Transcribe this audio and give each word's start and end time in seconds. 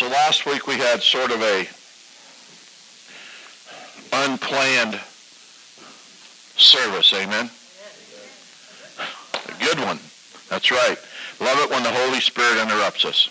So 0.00 0.08
last 0.08 0.46
week 0.46 0.66
we 0.66 0.76
had 0.76 1.02
sort 1.02 1.30
of 1.30 1.42
a 1.42 1.68
unplanned 4.14 4.98
service, 6.56 7.12
amen? 7.12 7.50
A 8.98 9.62
good 9.62 9.78
one. 9.78 9.98
That's 10.48 10.70
right. 10.70 10.96
Love 11.38 11.58
it 11.58 11.70
when 11.70 11.82
the 11.82 11.90
Holy 11.90 12.18
Spirit 12.18 12.62
interrupts 12.62 13.04
us. 13.04 13.28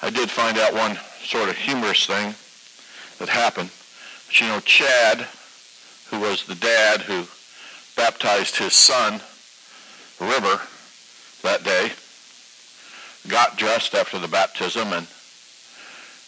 I 0.00 0.10
did 0.10 0.30
find 0.30 0.56
out 0.56 0.72
one 0.72 0.96
sort 1.24 1.48
of 1.48 1.56
humorous 1.56 2.06
thing 2.06 2.36
that 3.18 3.28
happened. 3.28 3.70
But 4.28 4.40
you 4.40 4.46
know, 4.46 4.60
Chad, 4.60 5.26
who 6.10 6.20
was 6.20 6.44
the 6.44 6.54
dad 6.54 7.00
who 7.00 7.26
baptized 7.96 8.58
his 8.58 8.74
son, 8.74 9.14
River, 10.20 10.60
that 11.42 11.64
day, 11.64 11.90
got 13.28 13.56
dressed 13.56 13.94
after 13.94 14.18
the 14.18 14.28
baptism 14.28 14.92
and 14.92 15.06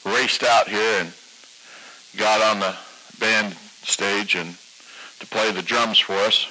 raced 0.05 0.43
out 0.43 0.69
here 0.69 1.01
and 1.01 1.13
got 2.17 2.41
on 2.43 2.61
the 2.61 2.75
band 3.19 3.55
stage 3.83 4.35
and 4.35 4.57
to 5.21 5.27
play 5.27 5.51
the 5.53 5.63
drums 5.63 5.99
for 5.99 6.15
us. 6.15 6.47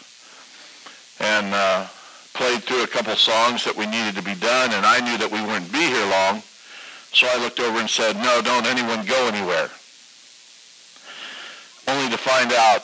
And 1.19 1.53
uh, 1.53 1.87
played 2.33 2.63
through 2.63 2.83
a 2.83 2.87
couple 2.87 3.15
songs 3.15 3.63
that 3.65 3.75
we 3.75 3.85
needed 3.85 4.15
to 4.15 4.23
be 4.23 4.35
done 4.35 4.71
and 4.73 4.85
I 4.85 4.99
knew 5.01 5.17
that 5.17 5.31
we 5.31 5.41
wouldn't 5.41 5.71
be 5.71 5.85
here 5.85 6.05
long. 6.07 6.41
So 7.13 7.27
I 7.27 7.37
looked 7.37 7.59
over 7.59 7.79
and 7.79 7.89
said 7.89 8.15
no 8.15 8.41
don't 8.41 8.65
anyone 8.65 9.05
go 9.05 9.27
anywhere. 9.27 9.69
Only 11.87 12.09
to 12.09 12.17
find 12.17 12.53
out 12.53 12.83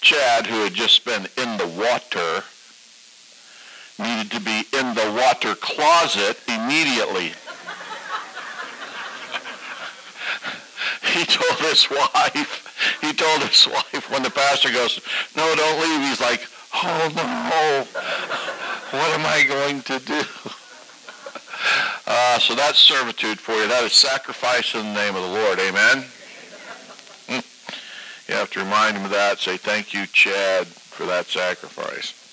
Chad 0.00 0.46
who 0.46 0.62
had 0.62 0.74
just 0.74 1.04
been 1.04 1.26
in 1.36 1.56
the 1.56 1.66
water 1.66 2.44
needed 3.98 4.30
to 4.32 4.40
be 4.40 4.64
in 4.72 4.94
the 4.94 5.12
water 5.16 5.54
closet 5.54 6.38
immediately. 6.48 7.32
he 11.12 11.24
told 11.24 11.58
his 11.60 11.88
wife, 11.90 12.98
he 13.00 13.12
told 13.12 13.42
his 13.42 13.66
wife 13.68 14.10
when 14.10 14.22
the 14.22 14.30
pastor 14.30 14.72
goes, 14.72 15.00
no, 15.36 15.54
don't 15.54 15.80
leave. 15.80 16.08
He's 16.08 16.20
like, 16.20 16.46
oh 16.74 17.10
no, 17.14 17.86
what 18.98 19.10
am 19.18 19.26
I 19.26 19.44
going 19.46 19.82
to 19.82 19.98
do? 20.00 20.22
Uh, 22.06 22.38
so 22.38 22.54
that's 22.54 22.78
servitude 22.78 23.40
for 23.40 23.52
you. 23.52 23.66
That 23.66 23.84
is 23.84 23.94
sacrifice 23.94 24.74
in 24.74 24.84
the 24.84 24.92
name 24.92 25.16
of 25.16 25.22
the 25.22 25.28
Lord. 25.28 25.58
Amen. 25.58 26.04
You 28.28 28.34
have 28.34 28.50
to 28.50 28.60
remind 28.60 28.96
him 28.96 29.04
of 29.04 29.10
that. 29.10 29.38
Say, 29.38 29.56
thank 29.56 29.92
you, 29.92 30.06
Chad, 30.06 30.66
for 30.66 31.06
that 31.06 31.26
sacrifice. 31.26 32.23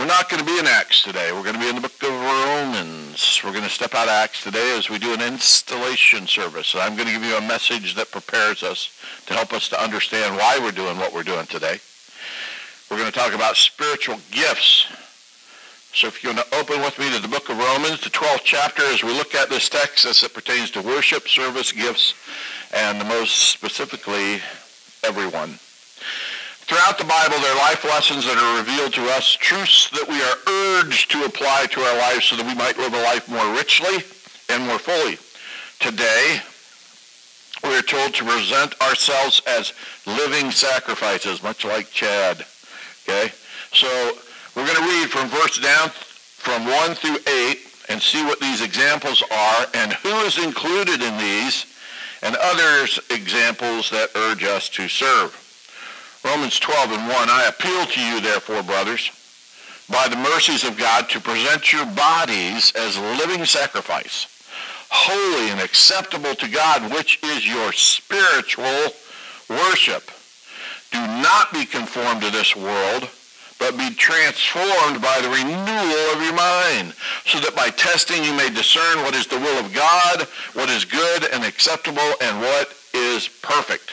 We're 0.00 0.06
not 0.06 0.30
going 0.30 0.40
to 0.40 0.46
be 0.46 0.58
in 0.58 0.66
Acts 0.66 1.02
today. 1.02 1.30
We're 1.30 1.42
going 1.42 1.56
to 1.56 1.60
be 1.60 1.68
in 1.68 1.74
the 1.74 1.82
book 1.82 2.02
of 2.02 2.08
Romans. 2.08 3.42
We're 3.44 3.52
going 3.52 3.64
to 3.64 3.68
step 3.68 3.94
out 3.94 4.04
of 4.04 4.12
Acts 4.12 4.42
today 4.42 4.74
as 4.78 4.88
we 4.88 4.98
do 4.98 5.12
an 5.12 5.20
installation 5.20 6.26
service. 6.26 6.74
I'm 6.74 6.96
going 6.96 7.06
to 7.08 7.12
give 7.12 7.22
you 7.22 7.36
a 7.36 7.42
message 7.42 7.96
that 7.96 8.10
prepares 8.10 8.62
us 8.62 8.98
to 9.26 9.34
help 9.34 9.52
us 9.52 9.68
to 9.68 9.78
understand 9.78 10.36
why 10.36 10.58
we're 10.58 10.70
doing 10.70 10.96
what 10.96 11.12
we're 11.12 11.22
doing 11.22 11.44
today. 11.44 11.78
We're 12.90 12.96
going 12.96 13.12
to 13.12 13.18
talk 13.18 13.34
about 13.34 13.58
spiritual 13.58 14.16
gifts. 14.30 14.86
So 15.92 16.06
if 16.06 16.24
you 16.24 16.30
want 16.30 16.48
to 16.48 16.56
open 16.56 16.80
with 16.80 16.98
me 16.98 17.14
to 17.14 17.20
the 17.20 17.28
book 17.28 17.50
of 17.50 17.58
Romans, 17.58 18.00
the 18.00 18.08
12th 18.08 18.40
chapter, 18.42 18.82
as 18.84 19.04
we 19.04 19.12
look 19.12 19.34
at 19.34 19.50
this 19.50 19.68
text 19.68 20.06
as 20.06 20.22
it 20.22 20.32
pertains 20.32 20.70
to 20.70 20.80
worship, 20.80 21.28
service, 21.28 21.72
gifts, 21.72 22.14
and 22.72 22.98
the 22.98 23.04
most 23.04 23.50
specifically, 23.50 24.40
everyone. 25.04 25.58
Throughout 26.70 26.98
the 26.98 27.04
Bible, 27.04 27.36
there 27.40 27.52
are 27.52 27.58
life 27.58 27.82
lessons 27.82 28.24
that 28.26 28.38
are 28.38 28.58
revealed 28.58 28.92
to 28.92 29.02
us, 29.10 29.32
truths 29.32 29.90
that 29.90 30.06
we 30.06 30.22
are 30.22 30.78
urged 30.78 31.10
to 31.10 31.24
apply 31.24 31.66
to 31.66 31.80
our 31.80 31.98
lives 31.98 32.26
so 32.26 32.36
that 32.36 32.46
we 32.46 32.54
might 32.54 32.78
live 32.78 32.94
a 32.94 33.02
life 33.02 33.28
more 33.28 33.52
richly 33.52 33.98
and 34.48 34.64
more 34.68 34.78
fully. 34.78 35.18
Today, 35.80 36.38
we 37.64 37.76
are 37.76 37.82
told 37.82 38.14
to 38.14 38.24
present 38.24 38.80
ourselves 38.82 39.42
as 39.48 39.72
living 40.06 40.52
sacrifices, 40.52 41.42
much 41.42 41.64
like 41.64 41.90
Chad. 41.90 42.46
Okay? 43.02 43.32
So 43.72 43.88
we're 44.54 44.64
going 44.64 44.78
to 44.78 44.94
read 44.94 45.10
from 45.10 45.26
verse 45.26 45.58
down 45.58 45.88
from 45.90 46.66
1 46.66 46.94
through 46.94 47.18
8 47.26 47.58
and 47.88 48.00
see 48.00 48.22
what 48.22 48.38
these 48.38 48.62
examples 48.62 49.24
are 49.28 49.66
and 49.74 49.92
who 49.94 50.14
is 50.20 50.38
included 50.38 51.02
in 51.02 51.18
these 51.18 51.66
and 52.22 52.36
others 52.36 53.00
examples 53.10 53.90
that 53.90 54.10
urge 54.14 54.44
us 54.44 54.68
to 54.68 54.86
serve. 54.86 55.49
Romans 56.24 56.58
12 56.58 56.92
and 56.92 57.08
1, 57.08 57.30
I 57.30 57.46
appeal 57.48 57.86
to 57.86 58.00
you, 58.00 58.20
therefore, 58.20 58.62
brothers, 58.62 59.10
by 59.88 60.06
the 60.06 60.16
mercies 60.16 60.64
of 60.64 60.76
God, 60.76 61.08
to 61.08 61.20
present 61.20 61.72
your 61.72 61.86
bodies 61.86 62.72
as 62.76 62.98
living 62.98 63.44
sacrifice, 63.46 64.26
holy 64.90 65.50
and 65.50 65.60
acceptable 65.60 66.34
to 66.34 66.48
God, 66.48 66.92
which 66.92 67.18
is 67.22 67.48
your 67.48 67.72
spiritual 67.72 68.92
worship. 69.48 70.10
Do 70.92 70.98
not 70.98 71.52
be 71.52 71.64
conformed 71.64 72.22
to 72.22 72.30
this 72.30 72.54
world, 72.54 73.08
but 73.58 73.78
be 73.78 73.90
transformed 73.94 75.00
by 75.00 75.20
the 75.22 75.30
renewal 75.30 76.14
of 76.14 76.22
your 76.22 76.34
mind, 76.34 76.92
so 77.24 77.40
that 77.40 77.56
by 77.56 77.70
testing 77.70 78.22
you 78.24 78.34
may 78.34 78.50
discern 78.50 78.98
what 78.98 79.14
is 79.14 79.26
the 79.26 79.38
will 79.38 79.64
of 79.64 79.72
God, 79.72 80.28
what 80.52 80.68
is 80.68 80.84
good 80.84 81.24
and 81.32 81.44
acceptable, 81.44 82.12
and 82.20 82.40
what 82.40 82.76
is 82.92 83.28
perfect. 83.28 83.92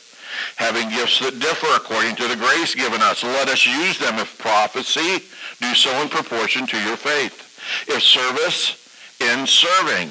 having 0.55 0.89
gifts 0.89 1.19
that 1.19 1.39
differ 1.39 1.67
according 1.75 2.15
to 2.15 2.27
the 2.27 2.35
grace 2.35 2.75
given 2.75 3.01
us. 3.01 3.23
Let 3.23 3.49
us 3.49 3.65
use 3.65 3.99
them. 3.99 4.19
If 4.19 4.37
prophecy, 4.37 5.25
do 5.59 5.73
so 5.73 5.91
in 6.01 6.09
proportion 6.09 6.67
to 6.67 6.77
your 6.83 6.97
faith. 6.97 7.47
If 7.87 8.01
service, 8.03 8.77
in 9.19 9.45
serving. 9.45 10.09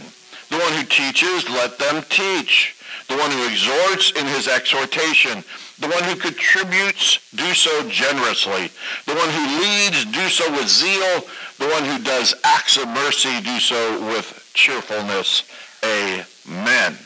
The 0.50 0.58
one 0.58 0.72
who 0.72 0.84
teaches, 0.84 1.48
let 1.50 1.78
them 1.78 2.02
teach. 2.08 2.76
The 3.08 3.16
one 3.16 3.30
who 3.30 3.46
exhorts 3.48 4.12
in 4.12 4.26
his 4.26 4.48
exhortation. 4.48 5.44
The 5.78 5.88
one 5.88 6.04
who 6.04 6.16
contributes, 6.16 7.18
do 7.34 7.54
so 7.54 7.88
generously. 7.88 8.70
The 9.06 9.14
one 9.14 9.30
who 9.30 9.60
leads, 9.60 10.04
do 10.04 10.28
so 10.28 10.50
with 10.52 10.68
zeal. 10.68 11.24
The 11.58 11.68
one 11.68 11.84
who 11.84 12.02
does 12.02 12.34
acts 12.44 12.76
of 12.76 12.88
mercy, 12.88 13.40
do 13.40 13.58
so 13.58 14.00
with 14.06 14.50
cheerfulness. 14.54 15.44
Amen. 15.82 16.98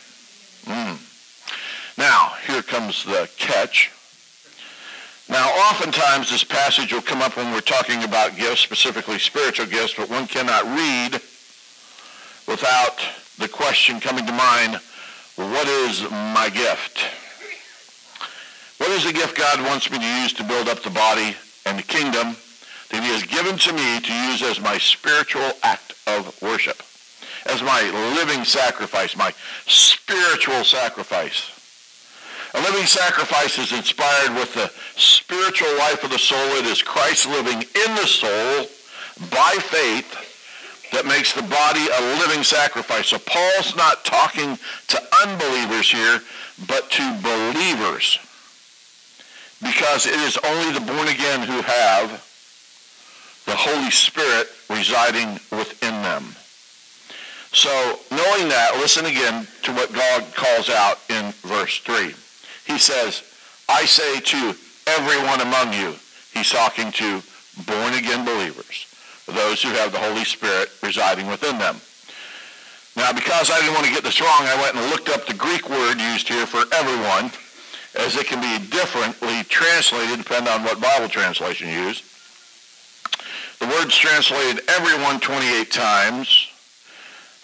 Now, 1.96 2.32
here 2.46 2.62
comes 2.62 3.04
the 3.04 3.28
catch. 3.36 3.90
Now, 5.28 5.48
oftentimes 5.70 6.28
this 6.28 6.44
passage 6.44 6.92
will 6.92 7.00
come 7.00 7.22
up 7.22 7.36
when 7.36 7.52
we're 7.52 7.60
talking 7.60 8.02
about 8.04 8.36
gifts, 8.36 8.60
specifically 8.60 9.18
spiritual 9.18 9.66
gifts, 9.66 9.94
but 9.94 10.10
one 10.10 10.26
cannot 10.26 10.64
read 10.64 11.20
without 12.46 12.98
the 13.38 13.48
question 13.48 14.00
coming 14.00 14.26
to 14.26 14.32
mind, 14.32 14.80
what 15.36 15.66
is 15.66 16.02
my 16.10 16.50
gift? 16.52 16.98
What 18.78 18.90
is 18.90 19.04
the 19.04 19.12
gift 19.12 19.36
God 19.36 19.60
wants 19.60 19.90
me 19.90 19.98
to 19.98 20.22
use 20.22 20.32
to 20.34 20.44
build 20.44 20.68
up 20.68 20.82
the 20.82 20.90
body 20.90 21.34
and 21.64 21.78
the 21.78 21.82
kingdom 21.82 22.36
that 22.90 23.02
he 23.02 23.08
has 23.08 23.22
given 23.22 23.56
to 23.56 23.72
me 23.72 24.00
to 24.00 24.12
use 24.12 24.42
as 24.42 24.60
my 24.60 24.78
spiritual 24.78 25.52
act 25.62 25.94
of 26.06 26.40
worship, 26.42 26.82
as 27.46 27.62
my 27.62 27.82
living 28.14 28.44
sacrifice, 28.44 29.16
my 29.16 29.32
spiritual 29.66 30.64
sacrifice? 30.64 31.53
A 32.54 32.60
living 32.60 32.86
sacrifice 32.86 33.58
is 33.58 33.72
inspired 33.72 34.34
with 34.36 34.54
the 34.54 34.70
spiritual 34.96 35.76
life 35.76 36.04
of 36.04 36.10
the 36.10 36.18
soul. 36.18 36.38
It 36.56 36.66
is 36.66 36.82
Christ 36.82 37.26
living 37.26 37.62
in 37.62 37.94
the 37.96 38.06
soul 38.06 38.66
by 39.28 39.56
faith 39.60 40.90
that 40.92 41.04
makes 41.04 41.32
the 41.32 41.42
body 41.42 41.86
a 41.88 42.18
living 42.20 42.44
sacrifice. 42.44 43.08
So 43.08 43.18
Paul's 43.18 43.74
not 43.74 44.04
talking 44.04 44.56
to 44.86 45.02
unbelievers 45.24 45.90
here, 45.90 46.20
but 46.68 46.88
to 46.92 47.18
believers. 47.22 48.20
Because 49.60 50.06
it 50.06 50.20
is 50.20 50.38
only 50.38 50.78
the 50.78 50.86
born 50.86 51.08
again 51.08 51.40
who 51.40 51.60
have 51.60 52.22
the 53.46 53.56
Holy 53.56 53.90
Spirit 53.90 54.46
residing 54.70 55.40
within 55.50 55.94
them. 56.02 56.36
So 57.50 57.98
knowing 58.12 58.48
that, 58.48 58.76
listen 58.76 59.06
again 59.06 59.48
to 59.64 59.72
what 59.72 59.92
God 59.92 60.24
calls 60.34 60.70
out 60.70 61.00
in 61.08 61.32
verse 61.42 61.80
3. 61.80 62.14
He 62.66 62.78
says, 62.78 63.22
I 63.68 63.84
say 63.84 64.20
to 64.20 64.54
everyone 64.86 65.40
among 65.40 65.72
you, 65.72 65.94
he's 66.32 66.50
talking 66.50 66.92
to 66.92 67.22
born 67.66 67.94
again 67.94 68.24
believers, 68.24 68.86
those 69.26 69.62
who 69.62 69.70
have 69.70 69.92
the 69.92 69.98
Holy 69.98 70.24
Spirit 70.24 70.70
residing 70.82 71.26
within 71.26 71.58
them. 71.58 71.80
Now, 72.96 73.12
because 73.12 73.50
I 73.50 73.58
didn't 73.60 73.74
want 73.74 73.86
to 73.86 73.92
get 73.92 74.04
this 74.04 74.20
wrong, 74.20 74.42
I 74.42 74.60
went 74.60 74.76
and 74.76 74.90
looked 74.90 75.08
up 75.08 75.26
the 75.26 75.34
Greek 75.34 75.68
word 75.68 75.98
used 75.98 76.28
here 76.28 76.46
for 76.46 76.62
everyone, 76.72 77.32
as 77.96 78.16
it 78.16 78.26
can 78.26 78.40
be 78.40 78.66
differently 78.70 79.42
translated 79.44 80.18
depending 80.18 80.52
on 80.52 80.62
what 80.62 80.80
Bible 80.80 81.08
translation 81.08 81.68
you 81.68 81.86
use. 81.88 82.02
The 83.60 83.66
word's 83.66 83.96
translated 83.96 84.64
everyone 84.68 85.20
28 85.20 85.70
times. 85.70 86.48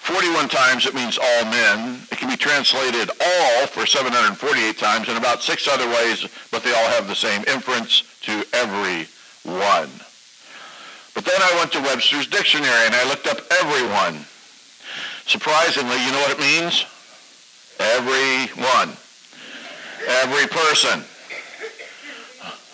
41 0.01 0.49
times 0.49 0.87
it 0.87 0.95
means 0.95 1.19
all 1.19 1.45
men. 1.45 2.01
It 2.11 2.19
can 2.19 2.31
be 2.31 2.37
translated 2.37 3.11
all 3.21 3.67
for 3.67 3.85
748 3.85 4.79
times 4.79 5.09
in 5.09 5.17
about 5.17 5.43
six 5.43 5.69
other 5.69 5.87
ways, 5.87 6.27
but 6.51 6.65
they 6.65 6.73
all 6.73 6.91
have 6.91 7.07
the 7.07 7.15
same 7.15 7.45
inference 7.47 8.03
to 8.23 8.43
every 8.55 9.07
one. 9.45 9.91
But 11.15 11.25
then 11.25 11.41
I 11.41 11.55
went 11.59 11.73
to 11.73 11.81
Webster's 11.81 12.27
dictionary 12.27 12.87
and 12.87 12.95
I 12.95 13.05
looked 13.09 13.27
up 13.27 13.41
everyone. 13.61 14.25
Surprisingly, 15.27 16.03
you 16.03 16.13
know 16.13 16.21
what 16.21 16.33
it 16.33 16.41
means? 16.41 16.87
Everyone. 17.79 18.97
Every 20.25 20.47
person. 20.49 21.05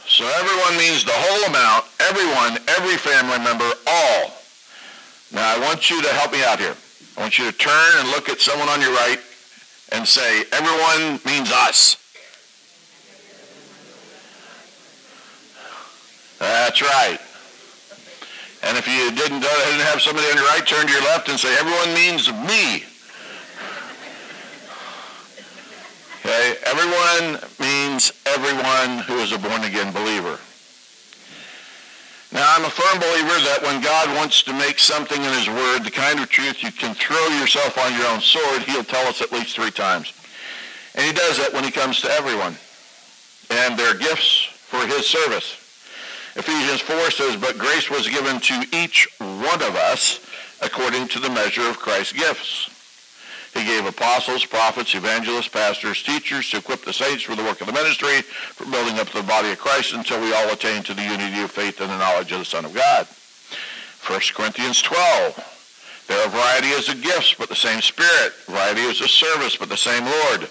So 0.06 0.24
everyone 0.24 0.78
means 0.78 1.02
the 1.02 1.10
whole 1.12 1.50
amount, 1.50 1.86
everyone, 1.98 2.62
every 2.78 2.96
family 2.96 3.42
member, 3.42 3.68
all. 3.86 4.32
Now 5.32 5.56
I 5.56 5.58
want 5.58 5.90
you 5.90 6.00
to 6.00 6.08
help 6.14 6.32
me 6.32 6.44
out 6.44 6.60
here. 6.60 6.76
I 7.16 7.20
want 7.20 7.38
you 7.38 7.50
to 7.50 7.56
turn 7.56 7.92
and 7.96 8.08
look 8.10 8.28
at 8.28 8.40
someone 8.40 8.68
on 8.68 8.80
your 8.80 8.92
right 8.92 9.18
and 9.92 10.06
say, 10.06 10.44
everyone 10.52 11.20
means 11.24 11.50
us. 11.50 11.96
That's 16.38 16.82
right. 16.82 17.18
And 18.62 18.76
if 18.76 18.86
you 18.86 19.10
didn't, 19.16 19.40
didn't 19.40 19.86
have 19.86 20.02
somebody 20.02 20.26
on 20.28 20.36
your 20.36 20.44
right, 20.46 20.66
turn 20.66 20.86
to 20.86 20.92
your 20.92 21.02
left 21.02 21.28
and 21.28 21.38
say, 21.38 21.56
everyone 21.58 21.94
means 21.94 22.30
me. 22.32 22.84
Okay? 26.20 26.56
Everyone 26.64 27.40
means 27.60 28.12
everyone 28.26 28.98
who 29.04 29.18
is 29.18 29.32
a 29.32 29.38
born-again 29.38 29.92
believer. 29.92 30.38
Now, 32.36 32.54
I'm 32.54 32.66
a 32.66 32.70
firm 32.70 33.00
believer 33.00 33.40
that 33.48 33.62
when 33.62 33.80
God 33.80 34.14
wants 34.14 34.42
to 34.42 34.52
make 34.52 34.78
something 34.78 35.16
in 35.16 35.32
his 35.32 35.48
word, 35.48 35.84
the 35.84 35.90
kind 35.90 36.20
of 36.20 36.28
truth 36.28 36.62
you 36.62 36.70
can 36.70 36.94
throw 36.94 37.26
yourself 37.40 37.78
on 37.78 37.96
your 37.96 38.06
own 38.08 38.20
sword, 38.20 38.60
he'll 38.60 38.84
tell 38.84 39.08
us 39.08 39.22
at 39.22 39.32
least 39.32 39.56
three 39.56 39.70
times. 39.70 40.12
And 40.94 41.06
he 41.06 41.14
does 41.14 41.38
that 41.38 41.54
when 41.54 41.64
he 41.64 41.70
comes 41.70 42.02
to 42.02 42.10
everyone. 42.10 42.54
And 43.48 43.78
they're 43.78 43.96
gifts 43.96 44.50
for 44.52 44.84
his 44.86 45.06
service. 45.06 45.56
Ephesians 46.36 46.82
4 46.82 47.10
says, 47.10 47.36
But 47.36 47.56
grace 47.56 47.88
was 47.88 48.06
given 48.06 48.38
to 48.38 48.66
each 48.70 49.08
one 49.18 49.62
of 49.62 49.74
us 49.74 50.20
according 50.60 51.08
to 51.16 51.18
the 51.18 51.30
measure 51.30 51.66
of 51.66 51.78
Christ's 51.78 52.12
gifts. 52.12 52.68
He 53.56 53.64
gave 53.64 53.86
apostles, 53.86 54.44
prophets, 54.44 54.94
evangelists, 54.94 55.48
pastors, 55.48 56.02
teachers 56.02 56.50
to 56.50 56.58
equip 56.58 56.84
the 56.84 56.92
saints 56.92 57.22
for 57.22 57.34
the 57.34 57.42
work 57.42 57.60
of 57.62 57.66
the 57.66 57.72
ministry, 57.72 58.20
for 58.20 58.70
building 58.70 58.98
up 58.98 59.08
the 59.08 59.22
body 59.22 59.50
of 59.50 59.58
Christ 59.58 59.94
until 59.94 60.20
we 60.20 60.34
all 60.34 60.50
attain 60.50 60.82
to 60.82 60.92
the 60.92 61.02
unity 61.02 61.40
of 61.40 61.50
faith 61.50 61.80
and 61.80 61.90
the 61.90 61.96
knowledge 61.96 62.32
of 62.32 62.40
the 62.40 62.44
Son 62.44 62.66
of 62.66 62.74
God. 62.74 63.06
1 64.06 64.20
Corinthians 64.34 64.82
12. 64.82 66.04
There 66.06 66.22
are 66.22 66.28
varieties 66.28 66.90
of 66.90 67.02
gifts, 67.02 67.34
but 67.34 67.48
the 67.48 67.56
same 67.56 67.80
Spirit. 67.80 68.34
Varieties 68.46 69.00
of 69.00 69.08
service, 69.08 69.56
but 69.56 69.70
the 69.70 69.76
same 69.76 70.04
Lord. 70.04 70.48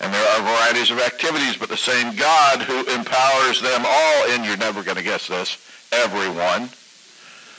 And 0.00 0.12
there 0.12 0.28
are 0.34 0.42
varieties 0.42 0.90
of 0.90 0.98
activities, 0.98 1.56
but 1.56 1.68
the 1.68 1.76
same 1.76 2.16
God 2.16 2.62
who 2.62 2.80
empowers 2.92 3.62
them 3.62 3.84
all. 3.86 4.24
And 4.30 4.44
you're 4.44 4.56
never 4.56 4.82
going 4.82 4.96
to 4.96 5.04
guess 5.04 5.28
this. 5.28 5.56
Everyone. 5.92 6.68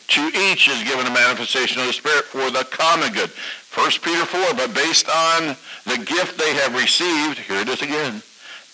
To 0.10 0.28
each 0.52 0.68
is 0.68 0.84
given 0.84 1.08
a 1.08 1.12
manifestation 1.12 1.80
of 1.80 1.88
the 1.88 1.94
Spirit 1.94 2.26
for 2.26 2.52
the 2.52 2.66
common 2.66 3.14
good. 3.14 3.32
1 3.74 3.92
Peter 4.04 4.26
4, 4.26 4.54
but 4.56 4.74
based 4.74 5.08
on 5.08 5.56
the 5.86 6.04
gift 6.04 6.38
they 6.38 6.54
have 6.56 6.76
received, 6.76 7.40
here 7.40 7.62
it 7.62 7.70
is 7.70 7.82
again, 7.82 8.22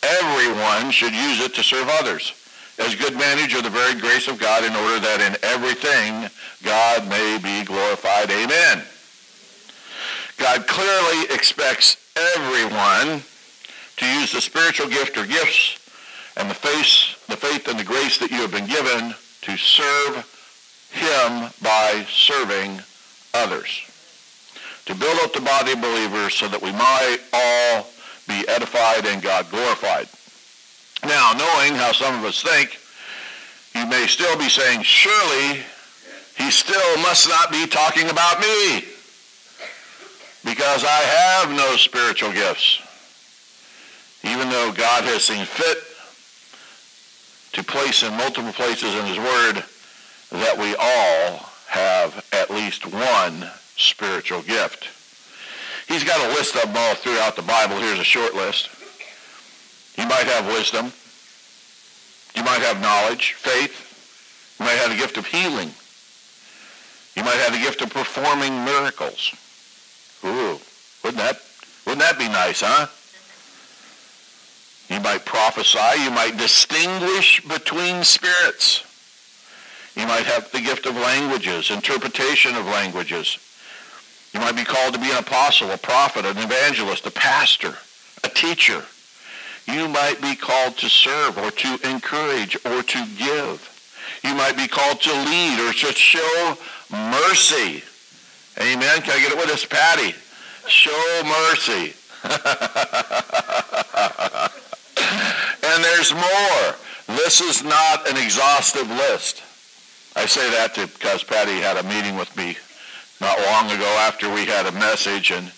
everyone 0.01 0.89
should 0.89 1.13
use 1.13 1.39
it 1.39 1.53
to 1.53 1.61
serve 1.61 1.87
others 1.87 2.33
as 2.79 2.95
good 2.95 3.15
manager 3.15 3.57
of 3.57 3.63
the 3.63 3.69
very 3.69 3.99
grace 3.99 4.27
of 4.27 4.39
God 4.39 4.63
in 4.63 4.75
order 4.75 4.99
that 4.99 5.21
in 5.21 5.37
everything 5.43 6.29
God 6.63 7.07
may 7.07 7.37
be 7.37 7.63
glorified. 7.63 8.31
Amen. 8.31 8.83
God 10.37 10.67
clearly 10.67 11.25
expects 11.33 11.97
everyone 12.35 13.21
to 13.97 14.05
use 14.05 14.31
the 14.31 14.41
spiritual 14.41 14.87
gift 14.87 15.15
or 15.17 15.25
gifts 15.27 15.77
and 16.37 16.49
the 16.49 16.55
faith, 16.55 17.23
the 17.27 17.37
faith 17.37 17.67
and 17.67 17.79
the 17.79 17.83
grace 17.83 18.17
that 18.17 18.31
you 18.31 18.37
have 18.37 18.51
been 18.51 18.67
given 18.67 19.13
to 19.41 19.57
serve 19.57 20.89
him 20.91 21.51
by 21.61 22.05
serving 22.09 22.79
others 23.35 23.87
to 24.87 24.95
build 24.95 25.19
up 25.19 25.33
the 25.33 25.41
body 25.41 25.73
of 25.73 25.81
believers 25.81 26.33
so 26.33 26.47
that 26.47 26.61
we 26.61 26.71
might 26.71 27.19
all 27.33 27.87
be 28.25 28.47
edified 28.47 29.05
and 29.05 29.21
God 29.21 29.49
glorified. 29.51 30.07
Now, 31.03 31.33
knowing 31.37 31.75
how 31.75 31.91
some 31.91 32.15
of 32.15 32.23
us 32.23 32.41
think, 32.41 32.79
you 33.75 33.85
may 33.85 34.07
still 34.07 34.37
be 34.37 34.47
saying, 34.47 34.81
surely 34.83 35.59
he 36.37 36.49
still 36.51 36.97
must 36.99 37.27
not 37.27 37.51
be 37.51 37.67
talking 37.67 38.09
about 38.09 38.39
me 38.39 38.85
because 40.45 40.85
I 40.85 41.01
have 41.43 41.51
no 41.51 41.75
spiritual 41.75 42.31
gifts. 42.31 42.79
Even 44.23 44.49
though 44.49 44.71
God 44.71 45.03
has 45.03 45.25
seen 45.25 45.45
fit 45.45 45.79
to 47.53 47.63
place 47.63 48.03
in 48.03 48.15
multiple 48.15 48.53
places 48.53 48.95
in 48.95 49.05
his 49.05 49.17
word 49.17 49.63
that 50.31 50.57
we 50.57 50.75
all 50.75 51.49
have 51.67 52.25
at 52.31 52.49
least 52.49 52.85
one 52.85 53.49
spiritual 53.77 54.41
gift. 54.41 54.89
He's 55.87 56.03
got 56.03 56.19
a 56.19 56.33
list 56.33 56.55
of 56.55 56.63
them 56.63 56.75
all 56.75 56.95
throughout 56.95 57.35
the 57.35 57.41
Bible. 57.43 57.77
Here's 57.77 57.99
a 57.99 58.03
short 58.03 58.35
list. 58.35 58.69
You 59.97 60.05
might 60.05 60.25
have 60.27 60.45
wisdom. 60.47 60.91
You 62.35 62.43
might 62.43 62.61
have 62.61 62.81
knowledge, 62.81 63.33
faith. 63.33 64.55
You 64.59 64.65
might 64.65 64.73
have 64.73 64.89
the 64.89 64.97
gift 64.97 65.17
of 65.17 65.25
healing. 65.25 65.71
You 67.15 67.23
might 67.23 67.37
have 67.37 67.53
the 67.53 67.59
gift 67.59 67.81
of 67.81 67.89
performing 67.89 68.63
miracles. 68.65 69.33
Ooh, 70.23 70.59
wouldn't 71.03 71.17
that, 71.17 71.41
wouldn't 71.85 72.01
that 72.01 72.19
be 72.19 72.27
nice, 72.27 72.61
huh? 72.61 72.87
You 74.89 74.99
might 75.01 75.25
prophesy. 75.25 76.03
You 76.03 76.11
might 76.11 76.37
distinguish 76.37 77.41
between 77.41 78.03
spirits. 78.03 78.83
You 79.95 80.05
might 80.05 80.25
have 80.25 80.51
the 80.51 80.61
gift 80.61 80.85
of 80.85 80.95
languages, 80.95 81.71
interpretation 81.71 82.55
of 82.55 82.65
languages. 82.65 83.39
You 84.33 84.39
might 84.39 84.55
be 84.55 84.63
called 84.63 84.93
to 84.93 84.99
be 84.99 85.09
an 85.11 85.17
apostle, 85.17 85.71
a 85.71 85.77
prophet, 85.77 86.25
an 86.25 86.37
evangelist, 86.37 87.05
a 87.05 87.11
pastor, 87.11 87.75
a 88.23 88.29
teacher. 88.29 88.83
You 89.65 89.87
might 89.87 90.21
be 90.21 90.35
called 90.35 90.77
to 90.77 90.89
serve 90.89 91.37
or 91.37 91.51
to 91.51 91.89
encourage 91.89 92.55
or 92.65 92.83
to 92.83 93.05
give. 93.17 93.73
You 94.23 94.35
might 94.35 94.55
be 94.55 94.67
called 94.67 95.01
to 95.01 95.11
lead 95.11 95.59
or 95.59 95.73
to 95.73 95.93
show 95.93 96.57
mercy. 96.91 97.83
Amen. 98.59 99.01
Can 99.01 99.11
I 99.11 99.19
get 99.19 99.31
it 99.31 99.37
with 99.37 99.49
us, 99.49 99.65
Patty? 99.65 100.15
Show 100.67 101.21
mercy. 101.23 101.93
and 105.63 105.83
there's 105.83 106.13
more. 106.13 106.75
This 107.07 107.41
is 107.41 107.63
not 107.63 108.09
an 108.09 108.17
exhaustive 108.17 108.89
list. 108.89 109.43
I 110.15 110.25
say 110.25 110.49
that 110.51 110.75
because 110.75 111.23
Patty 111.23 111.59
had 111.59 111.77
a 111.77 111.83
meeting 111.83 112.17
with 112.17 112.35
me 112.35 112.57
not 113.19 113.39
long 113.39 113.71
ago 113.71 113.87
after 113.99 114.31
we 114.31 114.45
had 114.45 114.65
a 114.65 114.71
message, 114.73 115.31
and 115.31 115.51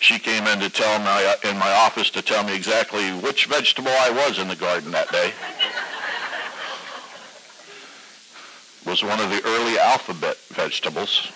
she 0.00 0.18
came 0.18 0.46
in 0.46 0.60
to 0.60 0.68
tell 0.68 0.98
me 0.98 1.50
in 1.50 1.56
my 1.58 1.72
office 1.72 2.10
to 2.10 2.22
tell 2.22 2.44
me 2.44 2.54
exactly 2.54 3.10
which 3.20 3.46
vegetable 3.46 3.90
I 3.90 4.10
was 4.10 4.38
in 4.38 4.48
the 4.48 4.56
garden 4.56 4.90
that 4.92 5.10
day. 5.10 5.32
was 8.86 9.02
one 9.02 9.18
of 9.18 9.30
the 9.30 9.42
early 9.44 9.78
alphabet 9.78 10.36
vegetables. 10.48 11.32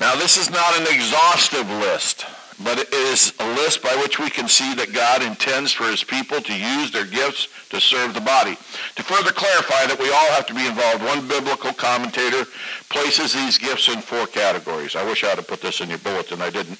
Now, 0.00 0.16
this 0.16 0.36
is 0.36 0.50
not 0.50 0.76
an 0.76 0.86
exhaustive 0.92 1.70
list 1.70 2.26
but 2.62 2.78
it 2.78 2.92
is 2.92 3.32
a 3.40 3.54
list 3.54 3.82
by 3.82 3.94
which 3.96 4.18
we 4.18 4.28
can 4.28 4.48
see 4.48 4.74
that 4.74 4.92
God 4.92 5.22
intends 5.22 5.72
for 5.72 5.84
his 5.84 6.04
people 6.04 6.40
to 6.40 6.52
use 6.52 6.90
their 6.90 7.06
gifts 7.06 7.48
to 7.70 7.80
serve 7.80 8.14
the 8.14 8.20
body. 8.20 8.56
To 8.96 9.02
further 9.02 9.32
clarify 9.32 9.86
that 9.86 9.98
we 9.98 10.10
all 10.10 10.32
have 10.32 10.46
to 10.46 10.54
be 10.54 10.66
involved, 10.66 11.04
one 11.04 11.26
biblical 11.26 11.72
commentator 11.72 12.44
places 12.90 13.32
these 13.32 13.58
gifts 13.58 13.88
in 13.88 14.00
four 14.00 14.26
categories. 14.26 14.96
I 14.96 15.04
wish 15.04 15.24
I 15.24 15.28
had 15.28 15.48
put 15.48 15.60
this 15.62 15.80
in 15.80 15.88
your 15.88 15.98
bulletin. 15.98 16.42
I 16.42 16.50
didn't. 16.50 16.78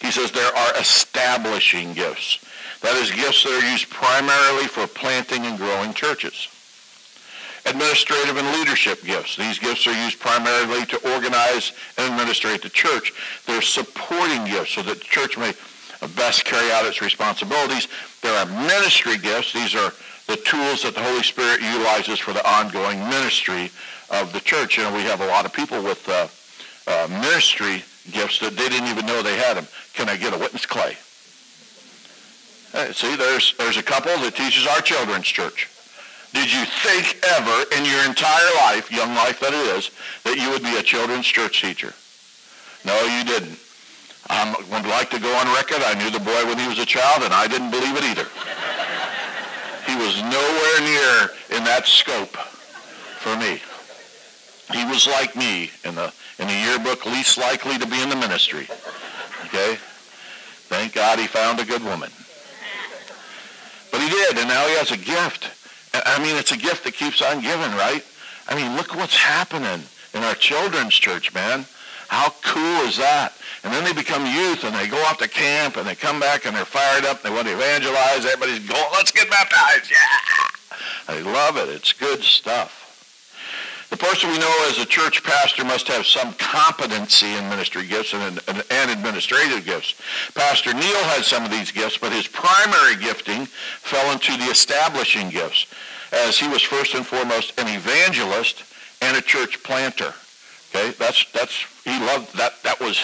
He 0.00 0.10
says 0.10 0.30
there 0.30 0.54
are 0.54 0.76
establishing 0.78 1.94
gifts. 1.94 2.38
That 2.82 2.96
is 2.96 3.10
gifts 3.10 3.42
that 3.44 3.62
are 3.62 3.72
used 3.72 3.90
primarily 3.90 4.66
for 4.66 4.86
planting 4.86 5.46
and 5.46 5.58
growing 5.58 5.94
churches 5.94 6.48
administrative 7.70 8.36
and 8.36 8.46
leadership 8.58 9.02
gifts. 9.02 9.36
These 9.36 9.58
gifts 9.58 9.86
are 9.86 10.04
used 10.04 10.18
primarily 10.18 10.86
to 10.86 11.14
organize 11.14 11.72
and 11.96 12.10
administrate 12.12 12.62
the 12.62 12.68
church. 12.68 13.12
They're 13.46 13.62
supporting 13.62 14.44
gifts 14.44 14.72
so 14.72 14.82
that 14.82 14.98
the 14.98 15.04
church 15.04 15.36
may 15.36 15.52
best 16.14 16.44
carry 16.44 16.70
out 16.72 16.86
its 16.86 17.02
responsibilities. 17.02 17.88
There 18.22 18.36
are 18.38 18.46
ministry 18.46 19.18
gifts. 19.18 19.52
These 19.52 19.74
are 19.74 19.92
the 20.26 20.36
tools 20.36 20.82
that 20.82 20.94
the 20.94 21.02
Holy 21.02 21.22
Spirit 21.22 21.60
utilizes 21.60 22.18
for 22.18 22.32
the 22.32 22.46
ongoing 22.48 23.00
ministry 23.00 23.70
of 24.10 24.32
the 24.32 24.40
church. 24.40 24.76
You 24.76 24.84
know, 24.84 24.94
we 24.94 25.02
have 25.02 25.20
a 25.20 25.26
lot 25.26 25.44
of 25.44 25.52
people 25.52 25.82
with 25.82 26.08
uh, 26.08 26.28
uh, 26.86 27.08
ministry 27.08 27.82
gifts 28.10 28.38
that 28.40 28.56
they 28.56 28.68
didn't 28.68 28.88
even 28.88 29.06
know 29.06 29.22
they 29.22 29.36
had 29.36 29.56
them. 29.56 29.66
Can 29.94 30.08
I 30.08 30.16
get 30.16 30.32
a 30.34 30.38
witness 30.38 30.66
clay? 30.66 30.96
See, 32.92 33.16
there's, 33.16 33.54
there's 33.56 33.78
a 33.78 33.82
couple 33.82 34.14
that 34.18 34.36
teaches 34.36 34.66
our 34.66 34.80
children's 34.80 35.26
church. 35.26 35.68
Did 36.32 36.52
you 36.52 36.64
think 36.64 37.18
ever 37.24 37.64
in 37.76 37.84
your 37.84 38.04
entire 38.04 38.54
life, 38.66 38.92
young 38.92 39.14
life 39.14 39.40
that 39.40 39.52
it 39.52 39.76
is, 39.76 39.90
that 40.24 40.36
you 40.36 40.50
would 40.50 40.62
be 40.62 40.76
a 40.76 40.82
children's 40.82 41.26
church 41.26 41.62
teacher? 41.62 41.94
No, 42.84 42.94
you 43.04 43.24
didn't. 43.24 43.58
I 44.30 44.54
would 44.70 44.86
like 44.86 45.10
to 45.10 45.18
go 45.18 45.34
on 45.36 45.46
record. 45.54 45.82
I 45.82 45.94
knew 45.94 46.10
the 46.10 46.20
boy 46.20 46.44
when 46.44 46.58
he 46.58 46.68
was 46.68 46.78
a 46.78 46.86
child, 46.86 47.22
and 47.22 47.32
I 47.32 47.46
didn't 47.48 47.70
believe 47.70 47.96
it 47.96 48.04
either. 48.04 48.28
he 49.86 49.96
was 49.96 50.20
nowhere 50.22 50.80
near 50.84 51.58
in 51.58 51.64
that 51.64 51.86
scope 51.86 52.36
for 53.20 53.34
me. 53.36 53.60
He 54.72 54.84
was 54.84 55.06
like 55.06 55.34
me 55.34 55.70
in 55.84 55.94
the 55.94 56.12
in 56.38 56.46
the 56.46 56.54
yearbook, 56.54 57.04
least 57.04 57.36
likely 57.38 57.78
to 57.78 57.86
be 57.86 58.00
in 58.00 58.08
the 58.08 58.16
ministry. 58.16 58.68
Okay? 59.46 59.76
Thank 60.68 60.94
God 60.94 61.18
he 61.18 61.26
found 61.26 61.58
a 61.58 61.64
good 61.64 61.82
woman. 61.82 62.10
But 63.90 64.02
he 64.02 64.08
did, 64.08 64.38
and 64.38 64.48
now 64.48 64.66
he 64.68 64.74
has 64.76 64.92
a 64.92 64.96
gift. 64.96 65.50
I 65.94 66.22
mean, 66.22 66.36
it's 66.36 66.52
a 66.52 66.56
gift 66.56 66.84
that 66.84 66.94
keeps 66.94 67.22
on 67.22 67.40
giving, 67.40 67.72
right? 67.72 68.04
I 68.48 68.54
mean, 68.54 68.76
look 68.76 68.94
what's 68.94 69.16
happening 69.16 69.82
in 70.14 70.22
our 70.22 70.34
children's 70.34 70.94
church, 70.94 71.32
man. 71.34 71.66
How 72.08 72.30
cool 72.42 72.88
is 72.88 72.96
that? 72.96 73.34
And 73.64 73.72
then 73.72 73.84
they 73.84 73.92
become 73.92 74.24
youth 74.24 74.64
and 74.64 74.74
they 74.74 74.88
go 74.88 74.96
off 75.04 75.18
to 75.18 75.28
camp 75.28 75.76
and 75.76 75.86
they 75.86 75.94
come 75.94 76.18
back 76.18 76.46
and 76.46 76.56
they're 76.56 76.64
fired 76.64 77.04
up. 77.04 77.22
They 77.22 77.30
want 77.30 77.46
to 77.46 77.52
evangelize. 77.52 78.24
Everybody's 78.24 78.66
going, 78.66 78.82
let's 78.92 79.10
get 79.10 79.28
baptized. 79.28 79.90
Yeah. 79.90 80.76
I 81.08 81.20
love 81.20 81.56
it. 81.56 81.68
It's 81.68 81.92
good 81.92 82.22
stuff. 82.22 82.87
The 83.90 83.96
person 83.96 84.30
we 84.30 84.38
know 84.38 84.66
as 84.68 84.78
a 84.78 84.84
church 84.84 85.24
pastor 85.24 85.64
must 85.64 85.88
have 85.88 86.04
some 86.04 86.34
competency 86.34 87.32
in 87.32 87.48
ministry 87.48 87.86
gifts 87.86 88.12
and, 88.12 88.38
and, 88.46 88.62
and, 88.70 88.90
administrative 88.90 89.64
gifts. 89.64 89.94
Pastor 90.34 90.74
Neil 90.74 91.02
had 91.04 91.24
some 91.24 91.42
of 91.42 91.50
these 91.50 91.72
gifts, 91.72 91.96
but 91.96 92.12
his 92.12 92.28
primary 92.28 92.96
gifting 92.96 93.46
fell 93.46 94.12
into 94.12 94.36
the 94.36 94.50
establishing 94.50 95.30
gifts, 95.30 95.66
as 96.12 96.38
he 96.38 96.46
was 96.48 96.60
first 96.60 96.94
and 96.94 97.06
foremost 97.06 97.58
an 97.58 97.66
evangelist 97.66 98.62
and 99.00 99.16
a 99.16 99.22
church 99.22 99.62
planter. 99.62 100.12
Okay, 100.70 100.90
that's 100.98 101.24
that's 101.32 101.64
he 101.84 101.98
loved 102.04 102.36
that. 102.36 102.62
That 102.64 102.78
was 102.80 103.00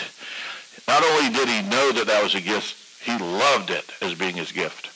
not 0.86 1.02
only 1.02 1.32
did 1.32 1.48
he 1.48 1.62
know 1.62 1.92
that 1.92 2.06
that 2.08 2.22
was 2.22 2.34
a 2.34 2.42
gift, 2.42 2.76
he 3.02 3.16
loved 3.16 3.70
it 3.70 3.90
as 4.02 4.14
being 4.14 4.36
his 4.36 4.52
gift. 4.52 4.90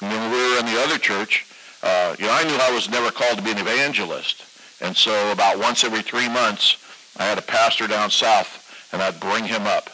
When 0.00 0.10
we 0.10 0.38
were 0.38 0.58
in 0.60 0.66
the 0.66 0.80
other 0.80 0.96
church, 0.96 1.46
uh, 1.82 2.16
you 2.18 2.24
know, 2.24 2.32
I 2.32 2.44
knew 2.44 2.56
I 2.56 2.70
was 2.72 2.88
never 2.88 3.10
called 3.10 3.36
to 3.36 3.44
be 3.44 3.50
an 3.50 3.58
evangelist. 3.58 4.42
And 4.80 4.96
so 4.96 5.32
about 5.32 5.58
once 5.58 5.84
every 5.84 6.02
three 6.02 6.28
months, 6.28 6.76
I 7.16 7.24
had 7.24 7.38
a 7.38 7.42
pastor 7.42 7.86
down 7.86 8.10
south, 8.10 8.88
and 8.92 9.00
I'd 9.00 9.20
bring 9.20 9.44
him 9.44 9.62
up. 9.62 9.90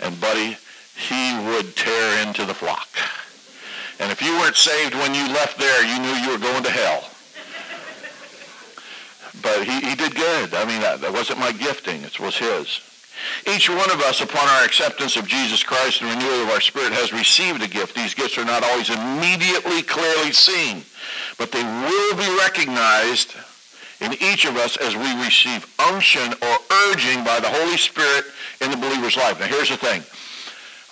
And 0.00 0.20
buddy, 0.20 0.56
he 0.96 1.38
would 1.46 1.76
tear 1.76 2.26
into 2.26 2.44
the 2.44 2.54
flock. 2.54 2.88
And 3.98 4.12
if 4.12 4.20
you 4.20 4.32
weren't 4.38 4.56
saved 4.56 4.94
when 4.94 5.14
you 5.14 5.26
left 5.28 5.58
there, 5.58 5.84
you 5.84 5.98
knew 6.00 6.14
you 6.20 6.30
were 6.32 6.38
going 6.38 6.64
to 6.64 6.70
hell. 6.70 7.10
But 9.42 9.64
he, 9.64 9.80
he 9.80 9.94
did 9.94 10.14
good. 10.14 10.54
I 10.54 10.64
mean, 10.64 10.80
that, 10.80 11.00
that 11.00 11.12
wasn't 11.12 11.38
my 11.38 11.52
gifting. 11.52 12.02
It 12.02 12.18
was 12.18 12.36
his. 12.36 12.80
Each 13.46 13.70
one 13.70 13.90
of 13.90 14.00
us, 14.00 14.20
upon 14.20 14.46
our 14.48 14.64
acceptance 14.64 15.16
of 15.16 15.26
Jesus 15.26 15.62
Christ 15.62 16.02
and 16.02 16.10
renewal 16.10 16.42
of 16.44 16.50
our 16.50 16.60
spirit, 16.60 16.92
has 16.92 17.12
received 17.12 17.62
a 17.62 17.68
gift. 17.68 17.94
These 17.94 18.14
gifts 18.14 18.36
are 18.38 18.44
not 18.44 18.62
always 18.62 18.90
immediately 18.90 19.82
clearly 19.82 20.32
seen, 20.32 20.82
but 21.38 21.52
they 21.52 21.62
will 21.62 22.16
be 22.16 22.38
recognized 22.38 23.34
in 24.00 24.12
each 24.22 24.44
of 24.44 24.56
us 24.56 24.76
as 24.76 24.94
we 24.94 25.24
receive 25.24 25.66
unction 25.78 26.32
or 26.42 26.56
urging 26.90 27.24
by 27.24 27.40
the 27.40 27.48
Holy 27.48 27.76
Spirit 27.76 28.24
in 28.60 28.70
the 28.70 28.76
believer's 28.76 29.16
life. 29.16 29.40
Now 29.40 29.46
here's 29.46 29.70
the 29.70 29.76
thing. 29.76 30.02